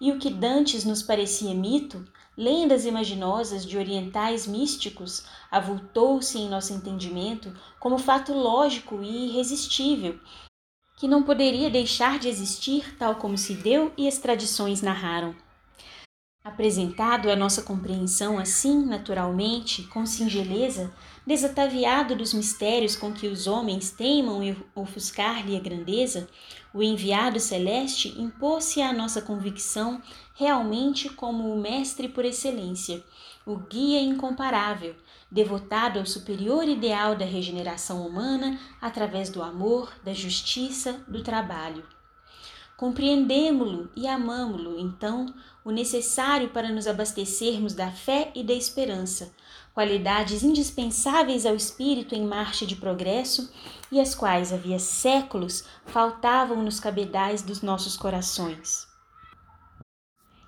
E 0.00 0.10
o 0.10 0.18
que 0.18 0.30
dantes 0.30 0.84
nos 0.84 1.02
parecia 1.02 1.54
mito, 1.54 2.04
lendas 2.36 2.84
imaginosas 2.84 3.64
de 3.64 3.78
orientais 3.78 4.46
místicos, 4.46 5.24
avultou-se 5.50 6.36
em 6.36 6.48
nosso 6.48 6.72
entendimento 6.72 7.54
como 7.78 7.98
fato 7.98 8.32
lógico 8.32 9.02
e 9.02 9.28
irresistível, 9.28 10.18
que 10.96 11.08
não 11.08 11.22
poderia 11.22 11.70
deixar 11.70 12.18
de 12.18 12.28
existir 12.28 12.96
tal 12.98 13.16
como 13.16 13.36
se 13.36 13.54
deu 13.54 13.92
e 13.96 14.08
as 14.08 14.18
tradições 14.18 14.82
narraram. 14.82 15.34
Apresentado 16.44 17.30
à 17.30 17.36
nossa 17.36 17.62
compreensão 17.62 18.38
assim, 18.38 18.84
naturalmente, 18.84 19.84
com 19.84 20.04
singeleza, 20.04 20.92
desataviado 21.26 22.14
dos 22.14 22.34
mistérios 22.34 22.94
com 22.94 23.14
que 23.14 23.26
os 23.26 23.46
homens 23.46 23.90
teimam 23.90 24.54
ofuscar-lhe 24.74 25.56
a 25.56 25.60
grandeza, 25.60 26.28
o 26.74 26.82
enviado 26.82 27.38
celeste 27.38 28.20
impôs-se 28.20 28.82
à 28.82 28.92
nossa 28.92 29.22
convicção 29.22 30.02
realmente 30.34 31.08
como 31.08 31.54
o 31.54 31.60
mestre 31.60 32.08
por 32.08 32.24
excelência, 32.24 33.04
o 33.46 33.56
guia 33.56 34.00
incomparável, 34.00 34.96
devotado 35.30 36.00
ao 36.00 36.06
superior 36.06 36.64
ideal 36.64 37.14
da 37.14 37.24
regeneração 37.24 38.04
humana 38.04 38.58
através 38.80 39.30
do 39.30 39.40
amor, 39.40 39.92
da 40.02 40.12
justiça, 40.12 41.00
do 41.06 41.22
trabalho. 41.22 41.84
Compreendemo-lo 42.76 43.88
e 43.94 44.08
amamo-lo, 44.08 44.76
então, 44.76 45.32
o 45.64 45.70
necessário 45.70 46.48
para 46.48 46.70
nos 46.70 46.88
abastecermos 46.88 47.72
da 47.72 47.92
fé 47.92 48.32
e 48.34 48.42
da 48.42 48.52
esperança, 48.52 49.32
qualidades 49.72 50.42
indispensáveis 50.42 51.46
ao 51.46 51.54
espírito 51.54 52.16
em 52.16 52.24
marcha 52.24 52.66
de 52.66 52.74
progresso 52.74 53.52
e 53.94 54.00
as 54.00 54.12
quais 54.12 54.52
havia 54.52 54.80
séculos 54.80 55.62
faltavam 55.86 56.60
nos 56.60 56.80
cabedais 56.80 57.42
dos 57.42 57.62
nossos 57.62 57.96
corações. 57.96 58.88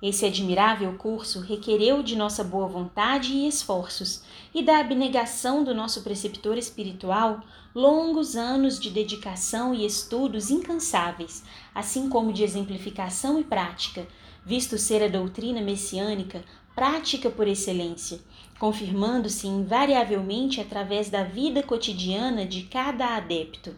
Esse 0.02 0.26
admirável 0.26 0.92
curso 0.98 1.40
requereu 1.40 2.02
de 2.02 2.16
nossa 2.16 2.42
boa 2.42 2.66
vontade 2.66 3.32
e 3.32 3.46
esforços, 3.46 4.24
e 4.52 4.64
da 4.64 4.78
abnegação 4.78 5.62
do 5.62 5.72
nosso 5.72 6.02
preceptor 6.02 6.58
espiritual, 6.58 7.40
longos 7.72 8.34
anos 8.34 8.80
de 8.80 8.90
dedicação 8.90 9.72
e 9.72 9.86
estudos 9.86 10.50
incansáveis, 10.50 11.44
assim 11.72 12.08
como 12.08 12.32
de 12.32 12.42
exemplificação 12.42 13.38
e 13.38 13.44
prática, 13.44 14.08
visto 14.44 14.76
ser 14.76 15.04
a 15.04 15.08
doutrina 15.08 15.60
messiânica 15.60 16.42
prática 16.74 17.30
por 17.30 17.46
excelência, 17.46 18.18
confirmando-se 18.58 19.46
invariavelmente 19.46 20.60
através 20.60 21.10
da 21.10 21.22
vida 21.22 21.62
cotidiana 21.62 22.46
de 22.46 22.62
cada 22.62 23.16
adepto. 23.16 23.74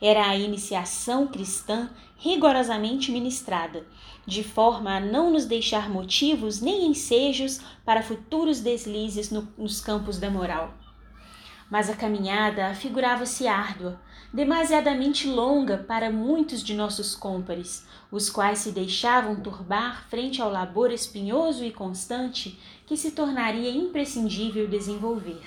Era 0.00 0.28
a 0.28 0.36
iniciação 0.36 1.26
cristã 1.26 1.90
rigorosamente 2.16 3.12
ministrada, 3.12 3.84
de 4.26 4.42
forma 4.42 4.96
a 4.96 5.00
não 5.00 5.30
nos 5.30 5.44
deixar 5.44 5.90
motivos 5.90 6.60
nem 6.60 6.86
ensejos 6.86 7.60
para 7.84 8.02
futuros 8.02 8.60
deslizes 8.60 9.30
no, 9.30 9.48
nos 9.56 9.80
campos 9.80 10.18
da 10.18 10.30
moral. 10.30 10.74
Mas 11.70 11.88
a 11.88 11.94
caminhada 11.94 12.68
afigurava-se 12.68 13.46
árdua, 13.46 14.00
demasiadamente 14.32 15.28
longa 15.28 15.78
para 15.78 16.10
muitos 16.10 16.62
de 16.62 16.74
nossos 16.74 17.14
cômpares, 17.14 17.84
os 18.10 18.30
quais 18.30 18.60
se 18.60 18.72
deixavam 18.72 19.40
turbar 19.40 20.06
frente 20.08 20.40
ao 20.40 20.50
labor 20.50 20.92
espinhoso 20.92 21.64
e 21.64 21.72
constante 21.72 22.58
que 22.86 22.96
se 22.96 23.10
tornaria 23.10 23.70
imprescindível 23.70 24.68
desenvolver. 24.68 25.42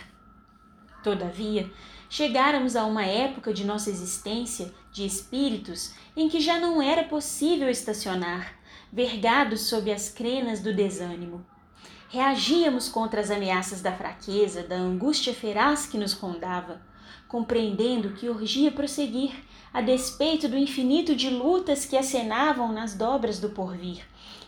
Todavia, 1.04 1.70
chegáramos 2.10 2.76
a 2.76 2.86
uma 2.86 3.06
época 3.06 3.54
de 3.54 3.66
nossa 3.66 3.90
existência 3.90 4.74
de 4.92 5.06
espíritos 5.06 5.94
em 6.16 6.30
que 6.30 6.40
já 6.40 6.60
não 6.60 6.82
era 6.82 7.04
possível 7.04 7.70
estacionar, 7.70 8.54
vergados 8.92 9.62
sob 9.62 9.92
as 9.92 10.10
crenas 10.10 10.62
do 10.62 10.74
desânimo. 10.74 11.46
Reagíamos 12.10 12.88
contra 12.88 13.22
as 13.22 13.32
ameaças 13.32 13.82
da 13.82 13.92
fraqueza, 13.92 14.62
da 14.62 14.76
angústia 14.76 15.34
feraz 15.34 15.88
que 15.88 15.98
nos 15.98 16.14
rondava, 16.14 16.80
compreendendo 17.34 18.12
que 18.12 18.30
urgia 18.30 18.72
prosseguir, 18.72 19.34
a 19.74 19.82
despeito 19.82 20.48
do 20.48 20.56
infinito 20.56 21.16
de 21.16 21.32
lutas 21.32 21.84
que 21.84 21.98
acenavam 21.98 22.72
nas 22.72 22.94
dobras 22.94 23.40
do 23.40 23.50
porvir, 23.50 24.04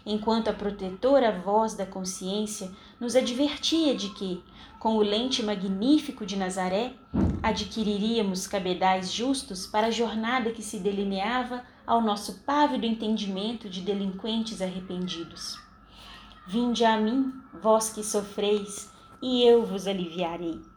enquanto 0.05 0.49
a 0.49 0.53
protetora 0.53 1.31
voz 1.31 1.73
da 1.73 1.83
consciência 1.83 2.71
nos 2.99 3.15
advertia 3.15 3.95
de 3.95 4.09
que, 4.09 4.39
com 4.79 4.97
o 4.97 5.01
lente 5.01 5.41
magnífico 5.41 6.27
de 6.27 6.35
Nazaré, 6.35 6.93
adquiriríamos 7.41 8.45
cabedais 8.45 9.11
justos 9.11 9.65
para 9.65 9.87
a 9.87 9.91
jornada 9.91 10.51
que 10.51 10.61
se 10.61 10.77
delineava 10.77 11.63
ao 11.87 12.01
nosso 12.01 12.43
pávido 12.45 12.85
entendimento 12.85 13.67
de 13.67 13.81
delinquentes 13.81 14.61
arrependidos. 14.61 15.59
Vinde 16.45 16.85
a 16.85 16.95
mim, 16.99 17.33
vós 17.63 17.89
que 17.89 18.03
sofreis, 18.03 18.91
e 19.23 19.41
eu 19.41 19.65
vos 19.65 19.87
aliviarei. 19.87 20.74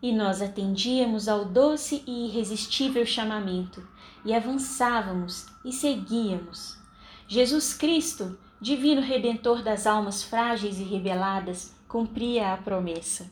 E 0.00 0.12
nós 0.12 0.40
atendíamos 0.40 1.28
ao 1.28 1.44
doce 1.44 2.02
e 2.06 2.26
irresistível 2.26 3.04
chamamento, 3.04 3.86
e 4.24 4.32
avançávamos 4.32 5.46
e 5.64 5.72
seguíamos. 5.72 6.78
Jesus 7.26 7.74
Cristo, 7.74 8.38
divino 8.60 9.00
redentor 9.00 9.62
das 9.62 9.86
almas 9.86 10.22
frágeis 10.22 10.78
e 10.78 10.84
rebeladas, 10.84 11.74
cumpria 11.88 12.52
a 12.52 12.56
promessa. 12.56 13.30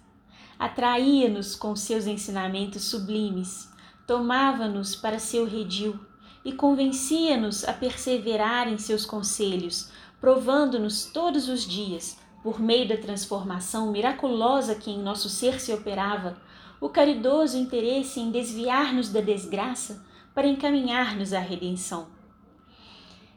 Atraía-nos 0.58 1.54
com 1.54 1.76
seus 1.76 2.06
ensinamentos 2.06 2.84
sublimes, 2.84 3.70
tomava-nos 4.06 4.96
para 4.96 5.18
seu 5.18 5.44
redil 5.44 5.98
e 6.44 6.52
convencia-nos 6.52 7.64
a 7.64 7.72
perseverar 7.72 8.68
em 8.68 8.78
seus 8.78 9.04
conselhos, 9.04 9.90
provando-nos 10.20 11.04
todos 11.06 11.48
os 11.48 11.66
dias, 11.66 12.18
por 12.42 12.60
meio 12.60 12.88
da 12.88 12.96
transformação 12.96 13.90
miraculosa 13.90 14.76
que 14.76 14.90
em 14.90 15.02
nosso 15.02 15.28
ser 15.28 15.60
se 15.60 15.72
operava, 15.72 16.36
o 16.80 16.88
caridoso 16.88 17.56
interesse 17.56 18.20
em 18.20 18.30
desviar-nos 18.30 19.08
da 19.08 19.20
desgraça 19.20 20.04
para 20.34 20.46
encaminhar-nos 20.46 21.32
à 21.32 21.38
redenção. 21.38 22.08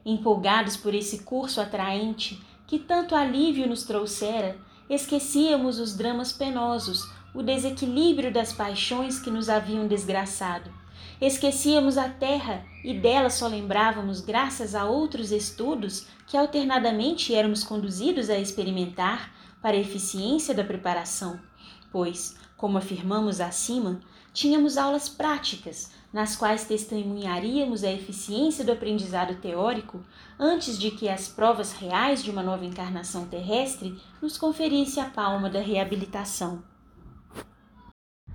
Empolgados 0.05 0.75
por 0.75 0.93
esse 0.93 1.23
curso 1.23 1.61
atraente 1.61 2.41
que 2.67 2.79
tanto 2.79 3.15
alívio 3.15 3.67
nos 3.67 3.83
trouxera, 3.83 4.57
esquecíamos 4.89 5.79
os 5.79 5.95
dramas 5.95 6.31
penosos, 6.31 7.09
o 7.33 7.41
desequilíbrio 7.41 8.31
das 8.31 8.53
paixões 8.53 9.19
que 9.19 9.29
nos 9.29 9.49
haviam 9.49 9.87
desgraçado 9.87 10.71
Esquecíamos 11.21 11.97
a 11.97 12.07
terra 12.07 12.65
e 12.81 12.93
dela 12.93 13.29
só 13.29 13.45
lembrávamos 13.47 14.21
graças 14.21 14.73
a 14.73 14.85
outros 14.85 15.33
estudos 15.33 16.07
que 16.25 16.37
alternadamente 16.37 17.35
éramos 17.35 17.61
conduzidos 17.61 18.29
a 18.29 18.37
experimentar 18.37 19.33
para 19.61 19.75
a 19.75 19.79
eficiência 19.79 20.53
da 20.53 20.63
preparação, 20.63 21.37
pois, 21.91 22.37
como 22.59 22.77
afirmamos 22.77 23.39
acima, 23.39 24.01
tínhamos 24.33 24.77
aulas 24.77 25.07
práticas 25.07 25.91
nas 26.11 26.35
quais 26.35 26.65
testemunharíamos 26.65 27.85
a 27.85 27.91
eficiência 27.91 28.65
do 28.65 28.73
aprendizado 28.73 29.35
teórico 29.35 30.01
antes 30.37 30.77
de 30.77 30.91
que 30.91 31.07
as 31.07 31.29
provas 31.29 31.71
reais 31.71 32.21
de 32.21 32.29
uma 32.29 32.43
nova 32.43 32.65
encarnação 32.65 33.25
terrestre 33.25 33.97
nos 34.21 34.37
conferisse 34.37 34.99
a 34.99 35.05
palma 35.05 35.49
da 35.49 35.61
reabilitação. 35.61 36.61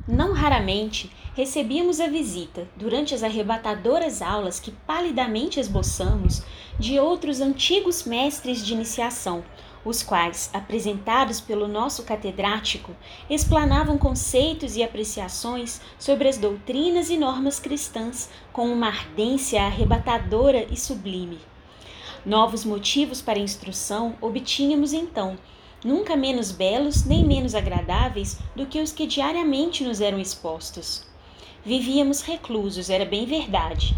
Não 0.09 0.33
raramente 0.33 1.13
recebíamos 1.35 2.01
a 2.01 2.07
visita, 2.07 2.67
durante 2.77 3.15
as 3.15 3.23
arrebatadoras 3.23 4.23
aulas 4.23 4.59
que 4.59 4.71
palidamente 4.71 5.61
esboçamos, 5.61 6.43
de 6.79 6.99
outros 6.99 7.43
antigos 7.43 8.05
mestres 8.05 8.65
de 8.65 8.73
iniciação, 8.73 9.45
os 9.85 10.03
quais, 10.03 10.49
apresentados 10.53 11.41
pelo 11.41 11.69
nosso 11.69 12.05
catedrático, 12.05 12.97
explanavam 13.29 13.99
conceitos 13.99 14.77
e 14.77 14.83
apreciações 14.83 15.81
sobre 15.99 16.29
as 16.29 16.39
doutrinas 16.39 17.11
e 17.11 17.17
normas 17.17 17.61
cristãs 17.61 18.31
com 18.53 18.67
uma 18.67 18.89
ardência 18.89 19.63
arrebatadora 19.63 20.67
e 20.71 20.77
sublime. 20.77 21.39
Novos 22.25 22.65
motivos 22.65 23.21
para 23.21 23.39
instrução 23.39 24.17
obtínhamos 24.21 24.95
então, 24.95 25.37
nunca 25.85 26.17
menos 26.17 26.51
belos 26.51 27.05
nem 27.05 27.23
menos 27.23 27.55
agradáveis 27.55 28.39
do 28.57 28.65
que 28.65 28.81
os 28.81 28.91
que 28.91 29.07
diariamente 29.07 29.85
nos 29.85 30.01
eram 30.01 30.19
expostos. 30.19 31.07
Vivíamos 31.63 32.23
reclusos, 32.23 32.89
era 32.89 33.05
bem 33.05 33.27
verdade, 33.27 33.95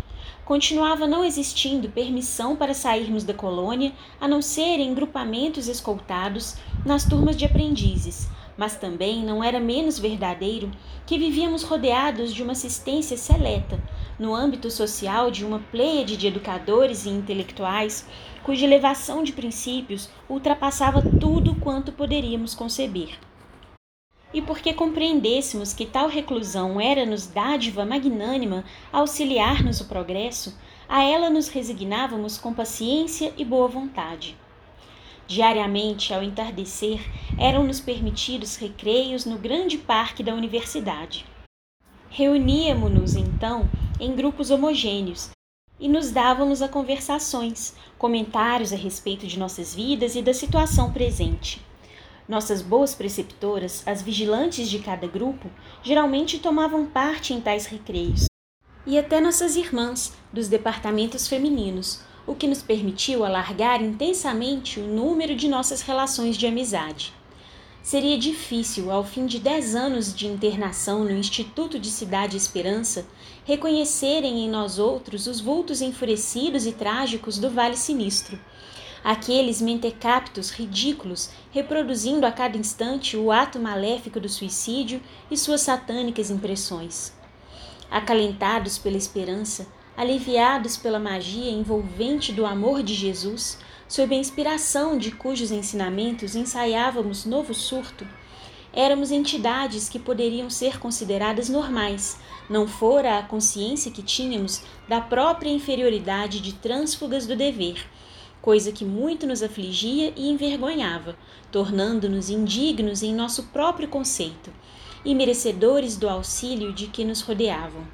continuava 0.46 1.08
não 1.08 1.24
existindo 1.24 1.88
permissão 1.88 2.54
para 2.54 2.72
sairmos 2.72 3.24
da 3.24 3.34
colônia, 3.34 3.92
a 4.20 4.28
não 4.28 4.40
ser 4.40 4.78
em 4.78 4.94
grupamentos 4.94 5.66
escoltados 5.66 6.54
nas 6.84 7.04
turmas 7.04 7.36
de 7.36 7.44
aprendizes, 7.44 8.28
mas 8.56 8.76
também 8.76 9.24
não 9.24 9.42
era 9.42 9.58
menos 9.58 9.98
verdadeiro 9.98 10.70
que 11.04 11.18
vivíamos 11.18 11.64
rodeados 11.64 12.32
de 12.32 12.44
uma 12.44 12.52
assistência 12.52 13.16
seleta, 13.16 13.82
no 14.20 14.32
âmbito 14.36 14.70
social 14.70 15.32
de 15.32 15.44
uma 15.44 15.58
pleiade 15.58 16.16
de 16.16 16.28
educadores 16.28 17.06
e 17.06 17.10
intelectuais 17.10 18.06
cuja 18.44 18.64
elevação 18.64 19.24
de 19.24 19.32
princípios 19.32 20.08
ultrapassava 20.28 21.02
tudo 21.02 21.56
quanto 21.56 21.90
poderíamos 21.90 22.54
conceber 22.54 23.18
e 24.36 24.42
porque 24.42 24.74
compreendêssemos 24.74 25.72
que 25.72 25.86
tal 25.86 26.08
reclusão 26.08 26.78
era-nos 26.78 27.26
dádiva 27.26 27.86
magnânima 27.86 28.66
auxiliar-nos 28.92 29.80
o 29.80 29.86
progresso, 29.86 30.54
a 30.86 31.02
ela 31.02 31.30
nos 31.30 31.48
resignávamos 31.48 32.36
com 32.36 32.52
paciência 32.52 33.32
e 33.38 33.42
boa 33.42 33.66
vontade. 33.66 34.36
Diariamente, 35.26 36.12
ao 36.12 36.22
entardecer, 36.22 37.00
eram-nos 37.38 37.80
permitidos 37.80 38.56
recreios 38.56 39.24
no 39.24 39.38
grande 39.38 39.78
parque 39.78 40.22
da 40.22 40.34
universidade. 40.34 41.24
Reuníamo-nos, 42.10 43.16
então, 43.16 43.66
em 43.98 44.14
grupos 44.14 44.50
homogêneos 44.50 45.30
e 45.80 45.88
nos 45.88 46.10
dávamos 46.10 46.60
a 46.60 46.68
conversações, 46.68 47.74
comentários 47.96 48.70
a 48.70 48.76
respeito 48.76 49.26
de 49.26 49.38
nossas 49.38 49.74
vidas 49.74 50.14
e 50.14 50.20
da 50.20 50.34
situação 50.34 50.92
presente. 50.92 51.65
Nossas 52.28 52.60
boas 52.60 52.92
preceptoras, 52.92 53.84
as 53.86 54.02
vigilantes 54.02 54.68
de 54.68 54.80
cada 54.80 55.06
grupo, 55.06 55.48
geralmente 55.80 56.40
tomavam 56.40 56.84
parte 56.84 57.32
em 57.32 57.40
tais 57.40 57.66
recreios. 57.66 58.26
E 58.84 58.98
até 58.98 59.20
nossas 59.20 59.54
irmãs, 59.54 60.12
dos 60.32 60.48
departamentos 60.48 61.28
femininos, 61.28 62.00
o 62.26 62.34
que 62.34 62.48
nos 62.48 62.62
permitiu 62.62 63.24
alargar 63.24 63.80
intensamente 63.80 64.80
o 64.80 64.86
número 64.88 65.36
de 65.36 65.48
nossas 65.48 65.82
relações 65.82 66.36
de 66.36 66.48
amizade. 66.48 67.12
Seria 67.80 68.18
difícil, 68.18 68.90
ao 68.90 69.04
fim 69.04 69.26
de 69.26 69.38
dez 69.38 69.76
anos 69.76 70.12
de 70.12 70.26
internação 70.26 71.04
no 71.04 71.12
Instituto 71.12 71.78
de 71.78 71.88
Cidade 71.88 72.36
Esperança, 72.36 73.06
reconhecerem 73.44 74.44
em 74.44 74.50
nós 74.50 74.80
outros 74.80 75.28
os 75.28 75.40
vultos 75.40 75.80
enfurecidos 75.80 76.66
e 76.66 76.72
trágicos 76.72 77.38
do 77.38 77.48
Vale 77.48 77.76
Sinistro 77.76 78.36
aqueles 79.02 79.60
mentecaptos 79.60 80.50
ridículos 80.50 81.30
reproduzindo 81.50 82.26
a 82.26 82.32
cada 82.32 82.56
instante 82.56 83.16
o 83.16 83.30
ato 83.30 83.58
maléfico 83.58 84.18
do 84.18 84.28
suicídio 84.28 85.00
e 85.30 85.36
suas 85.36 85.60
satânicas 85.60 86.30
impressões. 86.30 87.12
Acalentados 87.90 88.78
pela 88.78 88.96
esperança, 88.96 89.66
aliviados 89.96 90.76
pela 90.76 90.98
magia 90.98 91.50
envolvente 91.50 92.32
do 92.32 92.44
amor 92.44 92.82
de 92.82 92.94
Jesus, 92.94 93.58
sob 93.88 94.14
a 94.14 94.18
inspiração 94.18 94.98
de 94.98 95.12
cujos 95.12 95.50
ensinamentos 95.50 96.34
ensaiávamos 96.34 97.24
novo 97.24 97.54
surto, 97.54 98.06
éramos 98.72 99.10
entidades 99.10 99.88
que 99.88 99.98
poderiam 99.98 100.50
ser 100.50 100.78
consideradas 100.78 101.48
normais, 101.48 102.18
não 102.50 102.66
fora 102.66 103.18
a 103.18 103.22
consciência 103.22 103.90
que 103.90 104.02
tínhamos 104.02 104.62
da 104.88 105.00
própria 105.00 105.48
inferioridade 105.48 106.40
de 106.40 106.52
trânsfugas 106.52 107.26
do 107.26 107.34
dever 107.34 107.86
coisa 108.46 108.70
que 108.70 108.84
muito 108.84 109.26
nos 109.26 109.42
afligia 109.42 110.12
e 110.14 110.30
envergonhava, 110.30 111.16
tornando-nos 111.50 112.30
indignos 112.30 113.02
em 113.02 113.12
nosso 113.12 113.42
próprio 113.46 113.88
conceito 113.88 114.52
e 115.04 115.16
merecedores 115.16 115.96
do 115.96 116.08
auxílio 116.08 116.72
de 116.72 116.86
que 116.86 117.04
nos 117.04 117.22
rodeavam. 117.22 117.84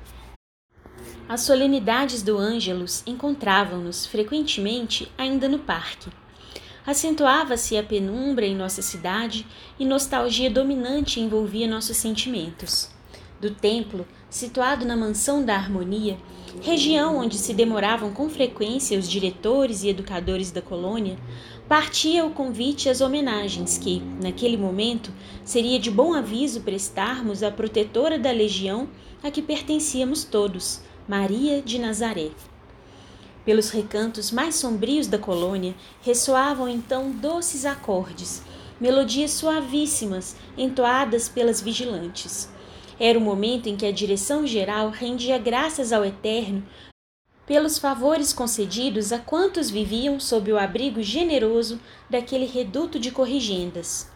As 1.27 1.41
solenidades 1.41 2.23
do 2.23 2.37
Ângelus 2.37 3.03
encontravam-nos 3.07 4.05
frequentemente 4.05 5.11
ainda 5.17 5.49
no 5.49 5.59
parque. 5.59 6.11
Acentuava-se 6.87 7.79
a 7.79 7.83
penumbra 7.83 8.45
em 8.45 8.55
nossa 8.55 8.83
cidade 8.83 9.47
e 9.79 9.87
nostalgia 9.87 10.51
dominante 10.51 11.19
envolvia 11.19 11.67
nossos 11.67 11.97
sentimentos. 11.97 12.91
Do 13.41 13.55
templo, 13.55 14.07
situado 14.33 14.87
na 14.87 14.97
Mansão 14.97 15.45
da 15.45 15.55
Harmonia, 15.55 16.17
região 16.63 17.19
onde 17.19 17.37
se 17.37 17.53
demoravam 17.53 18.15
com 18.15 18.31
frequência 18.31 18.99
os 18.99 19.07
diretores 19.07 19.83
e 19.83 19.91
educadores 19.91 20.51
da 20.51 20.63
colônia, 20.63 21.19
partia 21.69 22.25
o 22.25 22.31
convite 22.31 22.89
às 22.89 23.03
homenagens 23.03 23.77
que, 23.77 24.03
naquele 24.23 24.57
momento, 24.57 25.13
seria 25.45 25.79
de 25.79 25.91
bom 25.91 26.15
aviso 26.15 26.63
prestarmos 26.63 27.43
à 27.43 27.51
protetora 27.51 28.19
da 28.19 28.31
legião 28.31 28.89
a 29.23 29.31
que 29.31 29.43
pertencíamos 29.43 30.25
todos, 30.25 30.81
Maria 31.07 31.61
de 31.61 31.79
Nazaré. 31.79 32.31
Pelos 33.45 33.69
recantos 33.69 34.31
mais 34.31 34.55
sombrios 34.55 35.09
da 35.09 35.19
colônia 35.19 35.75
ressoavam 36.01 36.71
então 36.71 37.11
doces 37.11 37.67
acordes, 37.67 38.41
melodias 38.81 39.33
suavíssimas 39.33 40.37
entoadas 40.57 41.29
pelas 41.29 41.61
vigilantes. 41.61 42.49
Era 43.05 43.19
o 43.19 43.21
momento 43.21 43.69
em 43.69 43.77
que 43.77 43.85
a 43.85 43.91
direção 43.91 44.47
geral 44.47 44.91
rendia 44.91 45.37
graças 45.37 45.93
ao 45.93 46.05
Eterno 46.05 46.65
pelos 47.45 47.77
favores 47.77 48.33
concedidos 48.33 49.11
a 49.11 49.19
quantos 49.19 49.69
viviam 49.69 50.21
sob 50.21 50.53
o 50.53 50.57
abrigo 50.57 51.03
generoso 51.03 51.81
daquele 52.09 52.47
reduto 52.47 53.01
de 53.01 53.11
corrigendas. 53.11 54.09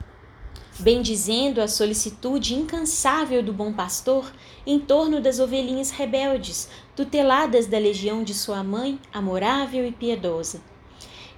Bendizendo 0.78 1.60
a 1.60 1.66
solicitude 1.66 2.54
incansável 2.54 3.42
do 3.42 3.52
bom 3.52 3.72
pastor 3.72 4.32
em 4.64 4.78
torno 4.78 5.20
das 5.20 5.40
ovelhinhas 5.40 5.90
rebeldes, 5.90 6.68
tuteladas 6.94 7.66
da 7.66 7.78
legião 7.80 8.22
de 8.22 8.34
sua 8.34 8.62
mãe, 8.62 9.00
amorável 9.12 9.84
e 9.84 9.90
piedosa. 9.90 10.60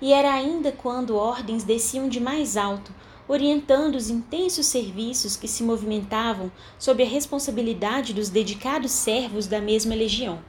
E 0.02 0.12
era 0.12 0.34
ainda 0.34 0.70
quando 0.70 1.16
ordens 1.16 1.64
desciam 1.64 2.10
de 2.10 2.20
mais 2.20 2.58
alto 2.58 2.92
orientando 3.28 3.94
os 3.94 4.08
intensos 4.08 4.66
serviços 4.66 5.36
que 5.36 5.46
se 5.46 5.62
movimentavam 5.62 6.50
sob 6.78 7.02
a 7.02 7.06
responsabilidade 7.06 8.14
dos 8.14 8.30
dedicados 8.30 8.90
servos 8.90 9.46
da 9.46 9.60
mesma 9.60 9.94
legião. 9.94 10.40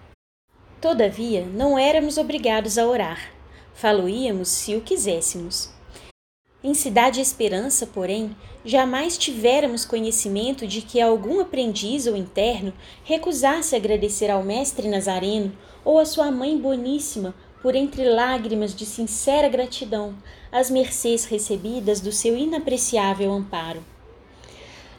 Todavia, 0.79 1.45
não 1.45 1.77
éramos 1.77 2.17
obrigados 2.17 2.77
a 2.77 2.87
orar. 2.87 3.33
Faloíamos 3.73 4.47
se 4.47 4.75
o 4.75 4.81
quiséssemos. 4.81 5.69
Em 6.61 6.73
Cidade 6.73 7.21
Esperança, 7.21 7.87
porém, 7.87 8.35
jamais 8.65 9.17
tivéramos 9.17 9.85
conhecimento 9.85 10.67
de 10.67 10.81
que 10.81 10.99
algum 10.99 11.39
aprendiz 11.39 12.05
ou 12.05 12.17
interno 12.17 12.73
recusasse 13.03 13.75
agradecer 13.75 14.29
ao 14.29 14.43
mestre 14.43 14.89
Nazareno 14.89 15.53
ou 15.85 15.99
à 15.99 16.05
sua 16.05 16.29
mãe 16.29 16.57
boníssima 16.57 17.33
por 17.61 17.75
entre 17.75 18.03
lágrimas 18.09 18.73
de 18.73 18.85
sincera 18.85 19.49
gratidão, 19.49 20.15
as 20.51 20.69
mercês 20.69 21.25
recebidas 21.25 21.99
do 21.99 22.11
seu 22.11 22.37
inapreciável 22.37 23.31
amparo. 23.31 23.83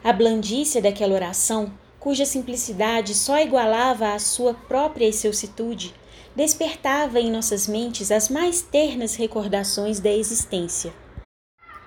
A 0.03 0.13
blandícia 0.13 0.81
daquela 0.81 1.13
oração, 1.13 1.71
cuja 1.99 2.25
simplicidade 2.25 3.13
só 3.13 3.39
igualava 3.39 4.13
a 4.13 4.19
sua 4.19 4.53
própria 4.53 5.05
excelsitude, 5.05 5.93
despertava 6.35 7.19
em 7.19 7.31
nossas 7.31 7.67
mentes 7.67 8.11
as 8.11 8.29
mais 8.29 8.61
ternas 8.61 9.15
recordações 9.15 9.99
da 9.99 10.11
existência. 10.11 10.93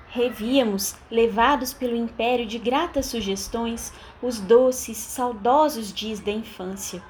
Revíamos, 0.09 0.95
levados 1.11 1.73
pelo 1.73 1.97
império 1.97 2.47
de 2.47 2.59
gratas 2.59 3.07
sugestões, 3.07 3.93
os 4.23 4.39
doces, 4.39 4.97
saudosos 4.97 5.93
dias 5.93 6.21
da 6.21 6.31
infância, 6.31 7.03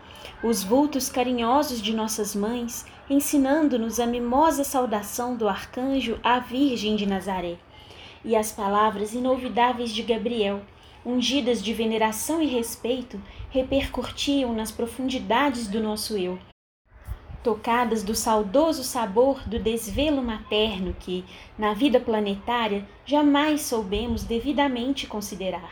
os 0.43 0.63
vultos 0.63 1.11
carinhosos 1.11 1.83
de 1.83 1.93
nossas 1.93 2.35
mães 2.35 2.87
ensinando-nos 3.09 4.01
a 4.01 4.07
mimosa 4.07 4.65
saudação 4.65 5.37
do 5.37 5.49
arcanjo 5.49 6.19
à 6.23 6.39
Virgem 6.39 6.97
de 6.97 7.07
Nazaré, 7.07 7.57
e 8.25 8.35
as 8.35 8.51
palavras 8.51 9.13
inolvidáveis 9.13 9.95
de 9.95 10.03
Gabriel, 10.03 10.63
ungidas 11.05 11.63
de 11.63 11.75
veneração 11.75 12.41
e 12.41 12.47
respeito, 12.47 13.21
repercutiam 13.51 14.55
nas 14.55 14.71
profundidades 14.71 15.69
do 15.69 15.81
nosso 15.81 16.17
eu, 16.17 16.39
tocadas 17.43 18.03
do 18.03 18.15
saudoso 18.15 18.83
sabor 18.83 19.47
do 19.47 19.59
desvelo 19.59 20.23
materno 20.23 20.97
que, 20.99 21.23
na 21.59 21.75
vida 21.75 22.01
planetária, 22.01 22.89
jamais 23.05 23.61
soubemos 23.61 24.25
devidamente 24.25 25.07
considerar. 25.07 25.71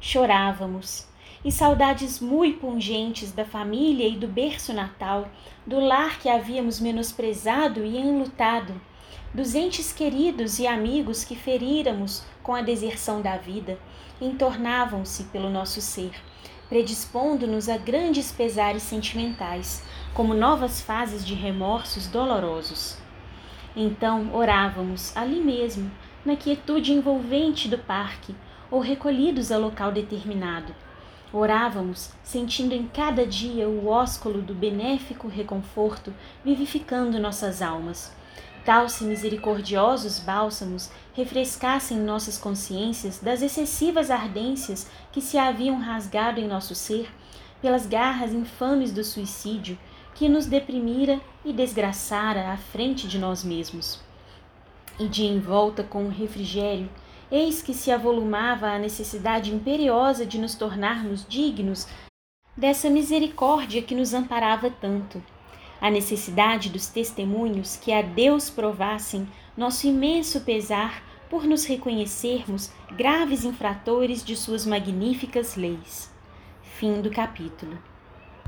Chorávamos, 0.00 1.06
e 1.46 1.52
saudades 1.52 2.18
muito 2.18 2.58
pungentes 2.58 3.30
da 3.30 3.44
família 3.44 4.08
e 4.08 4.16
do 4.16 4.26
berço 4.26 4.72
natal, 4.72 5.28
do 5.64 5.78
lar 5.78 6.18
que 6.18 6.28
havíamos 6.28 6.80
menosprezado 6.80 7.84
e 7.84 7.96
enlutado, 7.96 8.74
dos 9.32 9.54
entes 9.54 9.92
queridos 9.92 10.58
e 10.58 10.66
amigos 10.66 11.22
que 11.22 11.36
feríramos 11.36 12.24
com 12.42 12.52
a 12.52 12.62
deserção 12.62 13.22
da 13.22 13.36
vida, 13.36 13.78
entornavam-se 14.20 15.22
pelo 15.26 15.48
nosso 15.48 15.80
ser, 15.80 16.10
predispondo-nos 16.68 17.68
a 17.68 17.76
grandes 17.76 18.32
pesares 18.32 18.82
sentimentais, 18.82 19.84
como 20.14 20.34
novas 20.34 20.80
fases 20.80 21.24
de 21.24 21.34
remorsos 21.34 22.08
dolorosos. 22.08 22.98
Então 23.76 24.34
orávamos 24.34 25.16
ali 25.16 25.40
mesmo, 25.40 25.92
na 26.24 26.34
quietude 26.34 26.92
envolvente 26.92 27.68
do 27.68 27.78
parque, 27.78 28.34
ou 28.68 28.80
recolhidos 28.80 29.52
a 29.52 29.58
local 29.58 29.92
determinado. 29.92 30.74
Orávamos, 31.38 32.08
sentindo 32.22 32.74
em 32.74 32.86
cada 32.86 33.26
dia 33.26 33.68
o 33.68 33.88
ósculo 33.88 34.40
do 34.40 34.54
benéfico 34.54 35.28
reconforto 35.28 36.10
vivificando 36.42 37.20
nossas 37.20 37.60
almas. 37.60 38.10
Tal 38.64 38.88
se 38.88 39.04
misericordiosos 39.04 40.18
bálsamos 40.18 40.90
refrescassem 41.12 41.98
nossas 41.98 42.38
consciências 42.38 43.18
das 43.18 43.42
excessivas 43.42 44.10
ardências 44.10 44.90
que 45.12 45.20
se 45.20 45.36
haviam 45.36 45.78
rasgado 45.78 46.40
em 46.40 46.48
nosso 46.48 46.74
ser 46.74 47.06
pelas 47.60 47.84
garras 47.84 48.32
infames 48.32 48.90
do 48.90 49.04
suicídio 49.04 49.78
que 50.14 50.30
nos 50.30 50.46
deprimira 50.46 51.20
e 51.44 51.52
desgraçara 51.52 52.50
à 52.50 52.56
frente 52.56 53.06
de 53.06 53.18
nós 53.18 53.44
mesmos. 53.44 54.00
E 54.98 55.06
de 55.06 55.24
envolta 55.24 55.82
com 55.82 56.06
o 56.06 56.10
refrigério, 56.10 56.88
eis 57.30 57.62
que 57.62 57.74
se 57.74 57.90
avolumava 57.90 58.68
a 58.68 58.78
necessidade 58.78 59.52
imperiosa 59.52 60.24
de 60.24 60.38
nos 60.38 60.54
tornarmos 60.54 61.26
dignos 61.28 61.86
dessa 62.56 62.88
misericórdia 62.88 63.82
que 63.82 63.94
nos 63.94 64.14
amparava 64.14 64.70
tanto, 64.70 65.22
a 65.80 65.90
necessidade 65.90 66.70
dos 66.70 66.86
testemunhos 66.86 67.76
que 67.76 67.92
a 67.92 68.00
Deus 68.00 68.48
provassem 68.48 69.28
nosso 69.56 69.86
imenso 69.86 70.40
pesar 70.40 71.02
por 71.28 71.44
nos 71.44 71.64
reconhecermos 71.64 72.70
graves 72.92 73.44
infratores 73.44 74.24
de 74.24 74.36
suas 74.36 74.64
magníficas 74.64 75.56
leis. 75.56 76.10
Fim 76.62 77.00
do 77.00 77.10
capítulo. 77.10 77.78